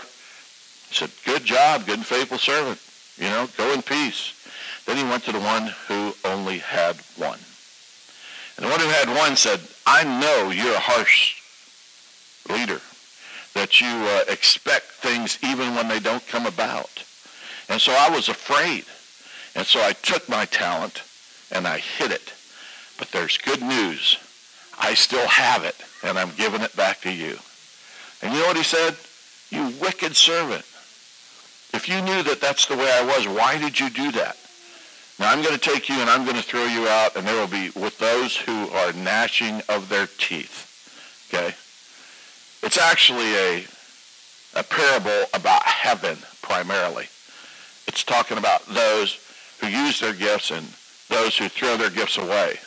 He 0.89 0.95
said, 0.95 1.11
good 1.25 1.43
job, 1.43 1.85
good 1.85 1.97
and 1.97 2.05
faithful 2.05 2.37
servant. 2.37 2.79
You 3.17 3.29
know, 3.29 3.47
go 3.57 3.73
in 3.73 3.81
peace. 3.81 4.33
Then 4.85 4.97
he 4.97 5.03
went 5.03 5.23
to 5.23 5.31
the 5.31 5.39
one 5.39 5.73
who 5.87 6.13
only 6.23 6.59
had 6.59 6.97
one. 7.17 7.39
And 8.57 8.65
the 8.65 8.69
one 8.69 8.79
who 8.79 8.87
had 8.87 9.09
one 9.09 9.35
said, 9.35 9.59
I 9.85 10.03
know 10.03 10.51
you're 10.51 10.75
a 10.75 10.79
harsh 10.79 11.41
leader, 12.49 12.81
that 13.53 13.81
you 13.81 13.87
uh, 13.87 14.25
expect 14.27 14.85
things 14.85 15.39
even 15.43 15.75
when 15.75 15.87
they 15.87 15.99
don't 15.99 16.25
come 16.27 16.45
about. 16.45 17.03
And 17.67 17.81
so 17.81 17.93
I 17.93 18.09
was 18.09 18.29
afraid. 18.29 18.85
And 19.55 19.65
so 19.65 19.81
I 19.81 19.93
took 19.93 20.29
my 20.29 20.45
talent 20.45 21.03
and 21.51 21.67
I 21.67 21.79
hid 21.79 22.11
it. 22.11 22.34
But 22.97 23.11
there's 23.11 23.37
good 23.37 23.61
news. 23.61 24.17
I 24.79 24.93
still 24.93 25.27
have 25.27 25.63
it, 25.63 25.75
and 26.03 26.17
I'm 26.17 26.31
giving 26.35 26.61
it 26.61 26.75
back 26.75 27.01
to 27.01 27.11
you. 27.11 27.37
And 28.21 28.33
you 28.33 28.39
know 28.39 28.47
what 28.47 28.57
he 28.57 28.63
said? 28.63 28.95
You 29.49 29.73
wicked 29.81 30.15
servant. 30.15 30.65
If 31.73 31.89
you 31.89 32.01
knew 32.01 32.23
that 32.23 32.41
that's 32.41 32.65
the 32.65 32.77
way 32.77 32.91
I 32.91 33.03
was, 33.03 33.27
why 33.27 33.57
did 33.57 33.79
you 33.79 33.89
do 33.89 34.11
that? 34.13 34.37
Now 35.19 35.31
I'm 35.31 35.41
going 35.41 35.53
to 35.53 35.59
take 35.59 35.87
you 35.87 35.95
and 35.95 36.09
I'm 36.09 36.25
going 36.25 36.35
to 36.35 36.41
throw 36.41 36.65
you 36.65 36.87
out, 36.87 37.15
and 37.15 37.25
there 37.25 37.39
will 37.39 37.47
be 37.47 37.69
with 37.79 37.97
those 37.99 38.35
who 38.35 38.69
are 38.69 38.93
gnashing 38.93 39.61
of 39.69 39.87
their 39.89 40.07
teeth. 40.17 41.29
Okay? 41.29 41.53
It's 42.65 42.77
actually 42.77 43.35
a, 43.35 43.65
a 44.55 44.63
parable 44.63 45.29
about 45.33 45.63
heaven 45.63 46.17
primarily. 46.41 47.07
It's 47.87 48.03
talking 48.03 48.37
about 48.37 48.65
those 48.65 49.19
who 49.61 49.67
use 49.67 49.99
their 49.99 50.13
gifts 50.13 50.51
and 50.51 50.67
those 51.09 51.37
who 51.37 51.47
throw 51.47 51.77
their 51.77 51.89
gifts 51.89 52.17
away. 52.17 52.57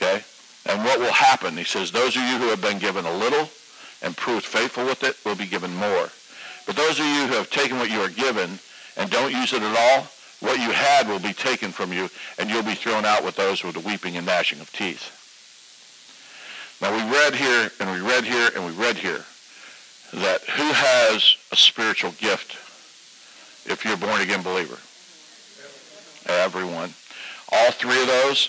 Okay? 0.00 0.22
And 0.66 0.84
what 0.84 1.00
will 1.00 1.12
happen? 1.12 1.56
He 1.56 1.64
says, 1.64 1.90
those 1.90 2.16
of 2.16 2.22
you 2.22 2.38
who 2.38 2.48
have 2.48 2.60
been 2.60 2.78
given 2.78 3.04
a 3.04 3.16
little 3.16 3.48
and 4.02 4.16
proved 4.16 4.44
faithful 4.46 4.84
with 4.84 5.02
it 5.02 5.16
will 5.24 5.34
be 5.34 5.46
given 5.46 5.74
more. 5.74 6.08
But 6.66 6.76
those 6.76 7.00
of 7.00 7.06
you 7.06 7.26
who 7.26 7.34
have 7.34 7.50
taken 7.50 7.78
what 7.78 7.90
you 7.90 8.00
are 8.00 8.10
given 8.10 8.58
and 8.96 9.10
don't 9.10 9.32
use 9.32 9.52
it 9.52 9.62
at 9.62 9.76
all, 9.76 10.06
what 10.40 10.60
you 10.60 10.70
had 10.70 11.08
will 11.08 11.18
be 11.18 11.32
taken 11.32 11.72
from 11.72 11.92
you, 11.92 12.08
and 12.38 12.48
you'll 12.48 12.62
be 12.62 12.74
thrown 12.74 13.04
out 13.04 13.24
with 13.24 13.34
those 13.34 13.64
with 13.64 13.74
the 13.74 13.80
weeping 13.80 14.16
and 14.16 14.26
gnashing 14.26 14.60
of 14.60 14.70
teeth. 14.72 15.14
Now 16.80 16.92
we 16.92 17.12
read 17.12 17.34
here, 17.34 17.72
and 17.80 17.90
we 17.90 18.00
read 18.06 18.24
here, 18.24 18.50
and 18.54 18.64
we 18.64 18.70
read 18.72 18.96
here, 18.96 19.24
that 20.12 20.42
who 20.44 20.62
has 20.72 21.36
a 21.50 21.56
spiritual 21.56 22.12
gift 22.12 22.52
if 23.68 23.84
you're 23.84 23.94
a 23.94 23.96
born-again 23.96 24.42
believer? 24.42 24.78
Everyone. 26.26 26.94
All 27.50 27.70
three 27.72 28.00
of 28.00 28.06
those 28.06 28.48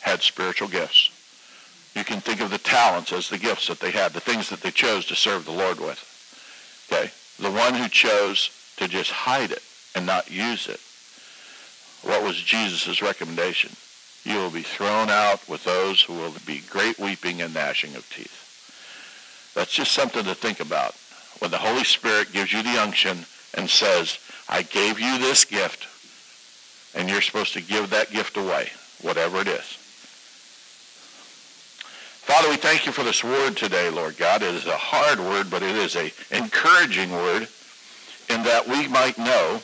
had 0.00 0.22
spiritual 0.22 0.68
gifts. 0.68 1.10
You 1.94 2.04
can 2.04 2.20
think 2.20 2.40
of 2.40 2.50
the 2.50 2.58
talents 2.58 3.12
as 3.12 3.28
the 3.28 3.38
gifts 3.38 3.66
that 3.68 3.80
they 3.80 3.90
had, 3.90 4.12
the 4.12 4.20
things 4.20 4.48
that 4.50 4.60
they 4.60 4.70
chose 4.70 5.04
to 5.06 5.16
serve 5.16 5.44
the 5.44 5.52
Lord 5.52 5.80
with. 5.80 6.04
Okay? 6.90 7.10
The 7.38 7.50
one 7.50 7.74
who 7.74 7.88
chose 7.88 8.50
to 8.76 8.88
just 8.88 9.10
hide 9.10 9.50
it 9.50 9.62
and 9.94 10.06
not 10.06 10.30
use 10.30 10.68
it. 10.68 10.80
What 12.02 12.22
was 12.22 12.36
Jesus' 12.36 13.02
recommendation? 13.02 13.72
You 14.24 14.36
will 14.36 14.50
be 14.50 14.62
thrown 14.62 15.10
out 15.10 15.48
with 15.48 15.64
those 15.64 16.02
who 16.02 16.14
will 16.14 16.34
be 16.46 16.62
great 16.70 16.98
weeping 16.98 17.42
and 17.42 17.54
gnashing 17.54 17.96
of 17.96 18.08
teeth. 18.10 19.52
That's 19.54 19.72
just 19.72 19.92
something 19.92 20.24
to 20.24 20.34
think 20.34 20.60
about. 20.60 20.94
When 21.40 21.50
the 21.50 21.58
Holy 21.58 21.84
Spirit 21.84 22.32
gives 22.32 22.52
you 22.52 22.62
the 22.62 22.80
unction 22.80 23.24
and 23.54 23.68
says, 23.68 24.18
I 24.48 24.62
gave 24.62 25.00
you 25.00 25.18
this 25.18 25.44
gift, 25.44 25.86
and 26.94 27.08
you're 27.08 27.20
supposed 27.20 27.54
to 27.54 27.60
give 27.60 27.90
that 27.90 28.10
gift 28.10 28.36
away, 28.36 28.70
whatever 29.02 29.40
it 29.40 29.48
is. 29.48 29.78
Father, 32.28 32.50
we 32.50 32.56
thank 32.56 32.84
you 32.84 32.92
for 32.92 33.04
this 33.04 33.24
word 33.24 33.56
today, 33.56 33.88
Lord 33.88 34.18
God. 34.18 34.42
It 34.42 34.54
is 34.54 34.66
a 34.66 34.76
hard 34.76 35.18
word, 35.18 35.48
but 35.48 35.62
it 35.62 35.74
is 35.74 35.96
a 35.96 36.12
encouraging 36.30 37.10
word 37.10 37.48
in 38.28 38.42
that 38.42 38.68
we 38.68 38.86
might 38.86 39.16
know 39.16 39.62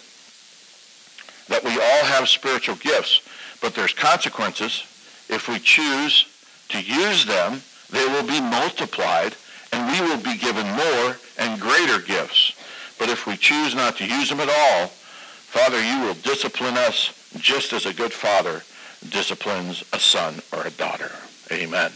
that 1.49 1.63
we 1.63 1.73
all 1.73 2.05
have 2.07 2.27
spiritual 2.27 2.77
gifts, 2.77 3.21
but 3.61 3.75
there's 3.75 3.93
consequences. 3.93 4.83
If 5.29 5.47
we 5.47 5.59
choose 5.59 6.25
to 6.71 6.81
use 6.81 7.27
them, 7.27 7.61
they 7.91 8.07
will 8.07 8.27
be 8.27 8.41
multiplied, 8.41 9.37
and 9.71 9.93
we 9.93 10.01
will 10.01 10.23
be 10.23 10.39
given 10.39 10.67
more 10.67 11.19
and 11.37 11.61
greater 11.61 11.99
gifts. 11.99 12.55
But 12.99 13.11
if 13.11 13.27
we 13.27 13.37
choose 13.37 13.75
not 13.75 13.99
to 13.99 14.07
use 14.07 14.31
them 14.31 14.41
at 14.41 14.49
all, 14.49 14.87
Father, 14.87 15.85
you 15.85 16.01
will 16.01 16.15
discipline 16.15 16.79
us 16.79 17.13
just 17.37 17.75
as 17.75 17.85
a 17.85 17.93
good 17.93 18.15
father 18.15 18.63
disciplines 19.11 19.85
a 19.93 19.99
son 19.99 20.41
or 20.51 20.67
a 20.67 20.71
daughter. 20.71 21.13
Amen. 21.53 21.93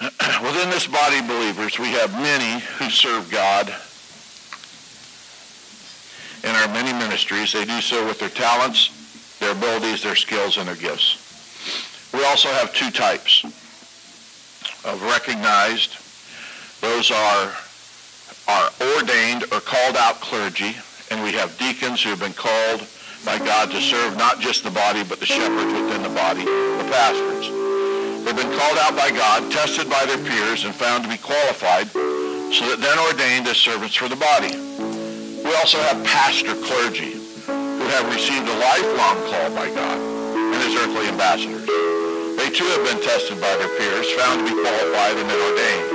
Within 0.42 0.70
this 0.70 0.86
body 0.86 1.18
of 1.18 1.28
believers, 1.28 1.78
we 1.78 1.88
have 1.88 2.10
many 2.14 2.64
who 2.78 2.88
serve 2.88 3.30
God 3.30 3.68
in 6.42 6.56
our 6.56 6.68
many 6.68 6.94
ministries. 6.94 7.52
They 7.52 7.66
do 7.66 7.82
so 7.82 8.06
with 8.06 8.18
their 8.18 8.30
talents, 8.30 9.36
their 9.40 9.52
abilities, 9.52 10.02
their 10.02 10.16
skills, 10.16 10.56
and 10.56 10.66
their 10.66 10.76
gifts. 10.76 11.18
We 12.14 12.24
also 12.24 12.48
have 12.48 12.72
two 12.72 12.90
types 12.90 13.44
of 14.86 15.02
recognized. 15.02 15.98
Those 16.80 17.10
are, 17.10 17.52
are 18.48 18.70
ordained 18.96 19.44
or 19.52 19.60
called 19.60 19.96
out 19.96 20.14
clergy, 20.22 20.76
and 21.10 21.22
we 21.22 21.32
have 21.32 21.58
deacons 21.58 22.02
who 22.02 22.08
have 22.08 22.20
been 22.20 22.32
called 22.32 22.86
by 23.26 23.36
God 23.36 23.70
to 23.70 23.80
serve 23.82 24.16
not 24.16 24.40
just 24.40 24.64
the 24.64 24.70
body, 24.70 25.04
but 25.04 25.20
the 25.20 25.26
shepherds 25.26 25.74
within 25.74 26.02
the 26.02 26.08
body, 26.08 26.44
the 26.46 26.88
pastors. 26.90 27.59
They've 28.24 28.36
been 28.36 28.52
called 28.58 28.78
out 28.78 28.94
by 28.94 29.10
God, 29.10 29.50
tested 29.50 29.88
by 29.88 30.04
their 30.04 30.18
peers, 30.18 30.64
and 30.64 30.74
found 30.74 31.04
to 31.04 31.10
be 31.10 31.16
qualified, 31.16 31.88
so 31.88 32.68
that 32.68 32.78
then 32.78 32.98
ordained 32.98 33.48
as 33.48 33.56
servants 33.56 33.96
for 33.96 34.08
the 34.08 34.20
body. 34.20 34.52
We 35.40 35.50
also 35.56 35.78
have 35.88 36.04
pastor 36.04 36.54
clergy 36.54 37.16
who 37.48 37.86
have 37.96 38.06
received 38.12 38.46
a 38.46 38.56
lifelong 38.60 39.18
call 39.26 39.48
by 39.56 39.72
God 39.72 39.98
and 39.98 40.60
as 40.62 40.74
earthly 40.76 41.08
ambassadors. 41.08 41.64
They 42.36 42.52
too 42.52 42.68
have 42.76 42.84
been 42.84 43.02
tested 43.02 43.40
by 43.40 43.56
their 43.56 43.72
peers, 43.78 44.06
found 44.14 44.44
to 44.44 44.52
be 44.52 44.54
qualified, 44.54 45.16
and 45.16 45.26
then 45.26 45.40
ordained. 45.40 45.90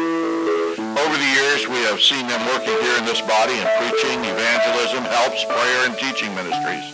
Over 0.97 1.15
the 1.15 1.31
years, 1.38 1.67
we 1.67 1.83
have 1.85 2.01
seen 2.01 2.25
them 2.27 2.41
working 2.51 2.75
here 2.81 2.97
in 2.97 3.05
this 3.05 3.21
body 3.21 3.53
in 3.53 3.67
preaching, 3.77 4.23
evangelism, 4.25 5.03
helps, 5.05 5.45
prayer, 5.45 5.79
and 5.85 5.95
teaching 5.99 6.33
ministries. 6.33 6.89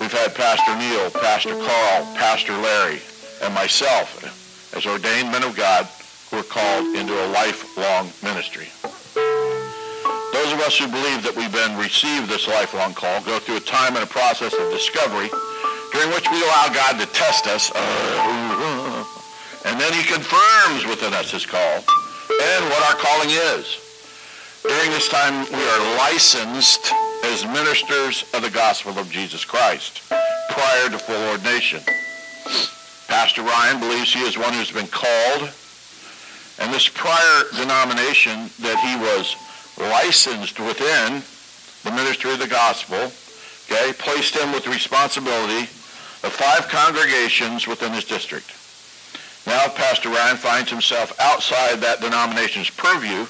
We've 0.00 0.12
had 0.12 0.34
Pastor 0.34 0.74
Neil, 0.78 1.10
Pastor 1.10 1.54
Carl, 1.54 2.06
Pastor 2.14 2.56
Larry, 2.56 3.02
and 3.42 3.52
myself 3.52 4.45
as 4.76 4.84
ordained 4.84 5.32
men 5.32 5.42
of 5.42 5.56
God 5.56 5.88
who 6.30 6.36
are 6.36 6.50
called 6.52 6.94
into 6.94 7.16
a 7.16 7.26
lifelong 7.32 8.12
ministry. 8.22 8.68
Those 10.36 10.52
of 10.52 10.60
us 10.60 10.76
who 10.76 10.84
believe 10.84 11.24
that 11.24 11.32
we've 11.32 11.50
been 11.50 11.80
received 11.80 12.28
this 12.28 12.46
lifelong 12.46 12.92
call 12.92 13.24
go 13.24 13.40
through 13.40 13.56
a 13.56 13.64
time 13.64 13.96
and 13.96 14.04
a 14.04 14.06
process 14.06 14.52
of 14.52 14.68
discovery 14.68 15.32
during 15.96 16.12
which 16.12 16.28
we 16.28 16.44
allow 16.44 16.68
God 16.76 17.00
to 17.00 17.08
test 17.16 17.48
us. 17.48 17.72
Uh, 17.74 19.04
and 19.64 19.80
then 19.80 19.92
he 19.96 20.04
confirms 20.04 20.84
within 20.84 21.16
us 21.16 21.32
his 21.32 21.48
call 21.48 21.80
and 21.80 22.60
what 22.68 22.84
our 22.92 23.00
calling 23.00 23.32
is. 23.56 23.80
During 24.60 24.90
this 24.92 25.08
time, 25.08 25.48
we 25.56 25.62
are 25.64 25.96
licensed 26.04 26.92
as 27.24 27.48
ministers 27.48 28.28
of 28.34 28.42
the 28.42 28.50
gospel 28.50 28.92
of 28.98 29.10
Jesus 29.10 29.42
Christ 29.42 30.02
prior 30.52 30.90
to 30.90 30.98
full 30.98 31.22
ordination. 31.32 31.80
Pastor 33.08 33.42
Rian 33.42 33.78
believes 33.78 34.12
he 34.12 34.22
is 34.22 34.36
one 34.36 34.52
who's 34.52 34.72
been 34.72 34.88
called, 34.88 35.50
and 36.58 36.72
this 36.72 36.88
prior 36.88 37.44
denomination 37.54 38.50
that 38.60 38.78
he 38.82 38.96
was 38.98 39.36
licensed 39.78 40.58
within, 40.58 41.22
the 41.84 41.92
ministry 41.92 42.32
of 42.32 42.40
the 42.40 42.48
gospel, 42.48 43.12
okay, 43.66 43.92
placed 43.98 44.34
him 44.34 44.50
with 44.52 44.64
the 44.64 44.70
responsibility 44.70 45.68
of 46.24 46.32
five 46.32 46.66
congregations 46.68 47.66
within 47.66 47.92
his 47.92 48.04
district. 48.04 48.50
Now 49.46 49.68
Pastor 49.68 50.08
Rian 50.08 50.34
finds 50.34 50.70
himself 50.70 51.14
outside 51.20 51.78
that 51.80 52.00
denomination's 52.00 52.70
purview, 52.70 53.26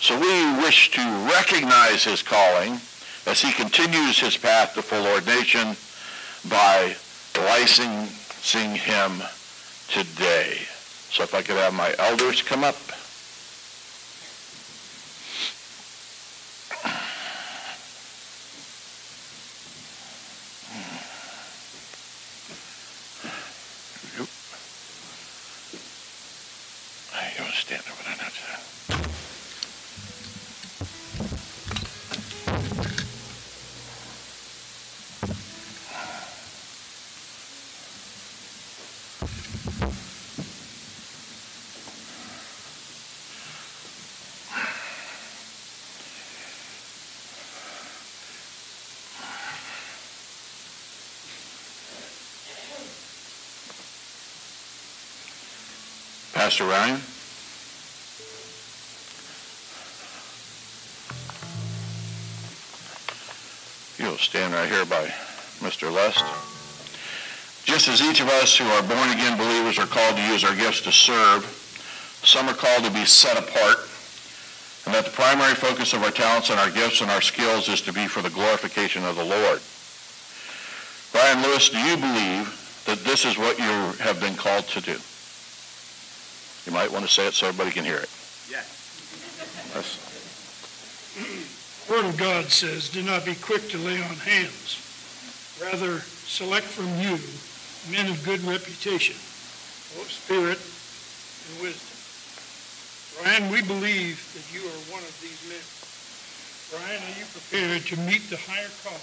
so 0.00 0.18
we 0.20 0.62
wish 0.62 0.90
to 0.90 1.30
recognize 1.32 2.04
his 2.04 2.22
calling 2.22 2.78
as 3.26 3.40
he 3.40 3.52
continues 3.52 4.18
his 4.18 4.36
path 4.36 4.74
to 4.74 4.82
full 4.82 5.06
ordination 5.06 5.76
by 6.50 6.94
licensing 7.38 8.08
him 8.74 9.22
today. 9.88 10.58
So 11.10 11.22
if 11.22 11.34
I 11.34 11.42
could 11.42 11.56
have 11.56 11.74
my 11.74 11.94
elders 11.98 12.42
come 12.42 12.64
up. 12.64 12.76
You 27.34 27.42
want 27.44 27.54
to 27.54 27.60
stand 27.60 27.82
over 27.90 28.02
there 28.04 28.16
now? 28.18 29.21
Pastor 56.42 56.64
Rian? 56.64 56.98
You'll 64.00 64.18
stand 64.18 64.52
right 64.52 64.68
here 64.68 64.84
by 64.84 65.06
Mr. 65.62 65.92
Lust. 65.94 66.24
Just 67.64 67.86
as 67.86 68.02
each 68.02 68.20
of 68.20 68.26
us 68.26 68.56
who 68.58 68.64
are 68.64 68.82
born 68.82 69.10
again 69.10 69.38
believers 69.38 69.78
are 69.78 69.86
called 69.86 70.16
to 70.16 70.22
use 70.22 70.42
our 70.42 70.56
gifts 70.56 70.80
to 70.80 70.90
serve, 70.90 71.44
some 72.24 72.48
are 72.48 72.54
called 72.54 72.82
to 72.82 72.90
be 72.90 73.04
set 73.04 73.38
apart, 73.38 73.78
and 74.86 74.92
that 74.92 75.04
the 75.04 75.12
primary 75.12 75.54
focus 75.54 75.92
of 75.92 76.02
our 76.02 76.10
talents 76.10 76.50
and 76.50 76.58
our 76.58 76.72
gifts 76.72 77.02
and 77.02 77.10
our 77.12 77.22
skills 77.22 77.68
is 77.68 77.80
to 77.82 77.92
be 77.92 78.08
for 78.08 78.20
the 78.20 78.30
glorification 78.30 79.04
of 79.04 79.14
the 79.14 79.24
Lord. 79.24 79.62
Brian 81.12 81.40
Lewis, 81.46 81.68
do 81.68 81.78
you 81.78 81.96
believe 81.96 82.82
that 82.86 82.98
this 83.04 83.24
is 83.24 83.38
what 83.38 83.60
you 83.60 83.94
have 84.02 84.18
been 84.18 84.34
called 84.34 84.66
to 84.70 84.80
do? 84.80 84.98
You 86.66 86.72
might 86.72 86.92
want 86.92 87.04
to 87.04 87.10
say 87.10 87.26
it 87.26 87.34
so 87.34 87.48
everybody 87.48 87.72
can 87.72 87.84
hear 87.84 87.98
it. 87.98 88.10
Yes. 88.48 88.66
That's- 89.74 89.98
Word 91.88 92.04
of 92.04 92.16
God 92.16 92.50
says, 92.52 92.88
"Do 92.88 93.02
not 93.02 93.24
be 93.24 93.34
quick 93.34 93.68
to 93.70 93.78
lay 93.78 94.00
on 94.00 94.16
hands. 94.18 94.78
Rather, 95.60 96.04
select 96.26 96.66
from 96.66 96.88
you 97.00 97.18
men 97.90 98.08
of 98.08 98.22
good 98.22 98.44
reputation, 98.44 99.16
of 100.00 100.10
spirit 100.10 100.58
and 101.48 101.60
wisdom." 101.60 101.88
Brian, 103.20 103.50
we 103.50 103.60
believe 103.62 104.22
that 104.34 104.46
you 104.54 104.66
are 104.66 104.78
one 104.94 105.02
of 105.02 105.20
these 105.20 105.42
men. 105.50 105.62
Brian, 106.70 107.02
are 107.02 107.18
you 107.18 107.26
prepared 107.26 107.86
to 107.86 107.96
meet 107.98 108.30
the 108.30 108.38
higher 108.38 108.70
calling 108.82 109.00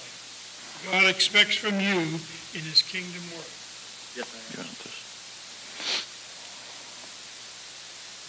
God 0.86 1.06
expects 1.06 1.56
from 1.56 1.80
you 1.80 2.20
in 2.56 2.62
his 2.62 2.82
kingdom 2.82 3.22
work? 3.36 3.46
Yes, 4.16 4.26
I 4.34 4.40
you 4.56 4.64
want 4.64 4.80
this? 4.80 4.96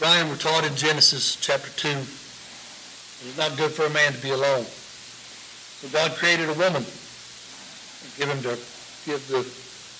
Brian, 0.00 0.30
we're 0.30 0.36
taught 0.36 0.64
in 0.64 0.74
Genesis 0.76 1.36
chapter 1.36 1.68
2, 1.76 1.88
it's 1.90 3.36
not 3.36 3.54
good 3.58 3.70
for 3.70 3.84
a 3.84 3.90
man 3.90 4.14
to 4.14 4.22
be 4.22 4.30
alone. 4.30 4.64
So 4.64 5.92
God 5.92 6.16
created 6.16 6.48
a 6.48 6.54
woman 6.54 6.80
and 6.80 8.10
give 8.16 8.32
him 8.32 8.40
to 8.48 8.56
give 9.04 9.20
the 9.28 9.44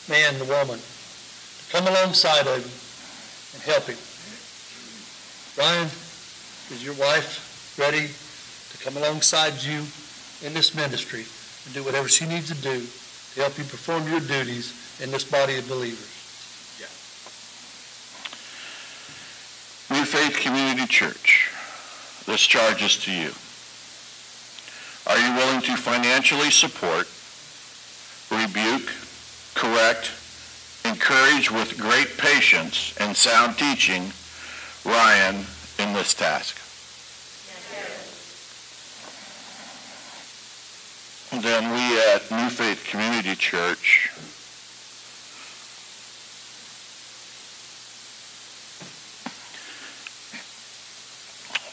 man 0.09 0.39
the 0.39 0.47
woman 0.47 0.81
to 0.81 1.65
come 1.69 1.87
alongside 1.87 2.49
of 2.49 2.65
him 2.65 2.73
and 3.53 3.61
help 3.69 3.85
him. 3.93 4.01
Brian, 5.55 5.85
is 6.73 6.81
your 6.81 6.97
wife 6.97 7.77
ready 7.77 8.09
to 8.09 8.77
come 8.83 8.97
alongside 8.97 9.61
you 9.61 9.85
in 10.41 10.57
this 10.57 10.75
ministry 10.75 11.29
and 11.67 11.75
do 11.75 11.85
whatever 11.85 12.09
she 12.09 12.25
needs 12.25 12.49
to 12.49 12.57
do 12.63 12.81
to 12.81 13.41
help 13.43 13.59
you 13.59 13.65
perform 13.65 14.09
your 14.09 14.21
duties 14.21 14.73
in 15.05 15.11
this 15.11 15.25
body 15.25 15.59
of 15.59 15.69
believers? 15.69 16.20
Faith 20.11 20.39
Community 20.39 20.89
Church, 20.89 21.53
this 22.27 22.41
charge 22.41 22.83
is 22.83 22.97
to 22.97 23.13
you. 23.13 23.31
Are 25.07 25.17
you 25.17 25.37
willing 25.37 25.61
to 25.63 25.77
financially 25.77 26.51
support, 26.51 27.07
rebuke, 28.29 28.91
correct, 29.55 30.11
encourage 30.85 31.53
with 31.53 31.79
great 31.79 32.19
patience 32.19 32.93
and 32.99 33.17
sound 33.17 33.57
teaching 33.57 34.03
Rian 34.83 35.47
in 35.79 35.95
this 35.95 36.13
task? 36.13 36.59
Then 41.41 41.71
we 41.71 42.01
at 42.15 42.29
New 42.33 42.51
Faith 42.51 42.85
Community 42.91 43.37
Church 43.37 44.11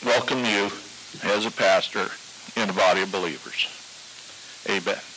welcome 0.07 0.39
you 0.45 0.69
as 1.23 1.45
a 1.45 1.51
pastor 1.51 2.07
in 2.55 2.69
a 2.69 2.73
body 2.73 3.01
of 3.01 3.11
believers. 3.11 3.67
Amen. 4.69 5.16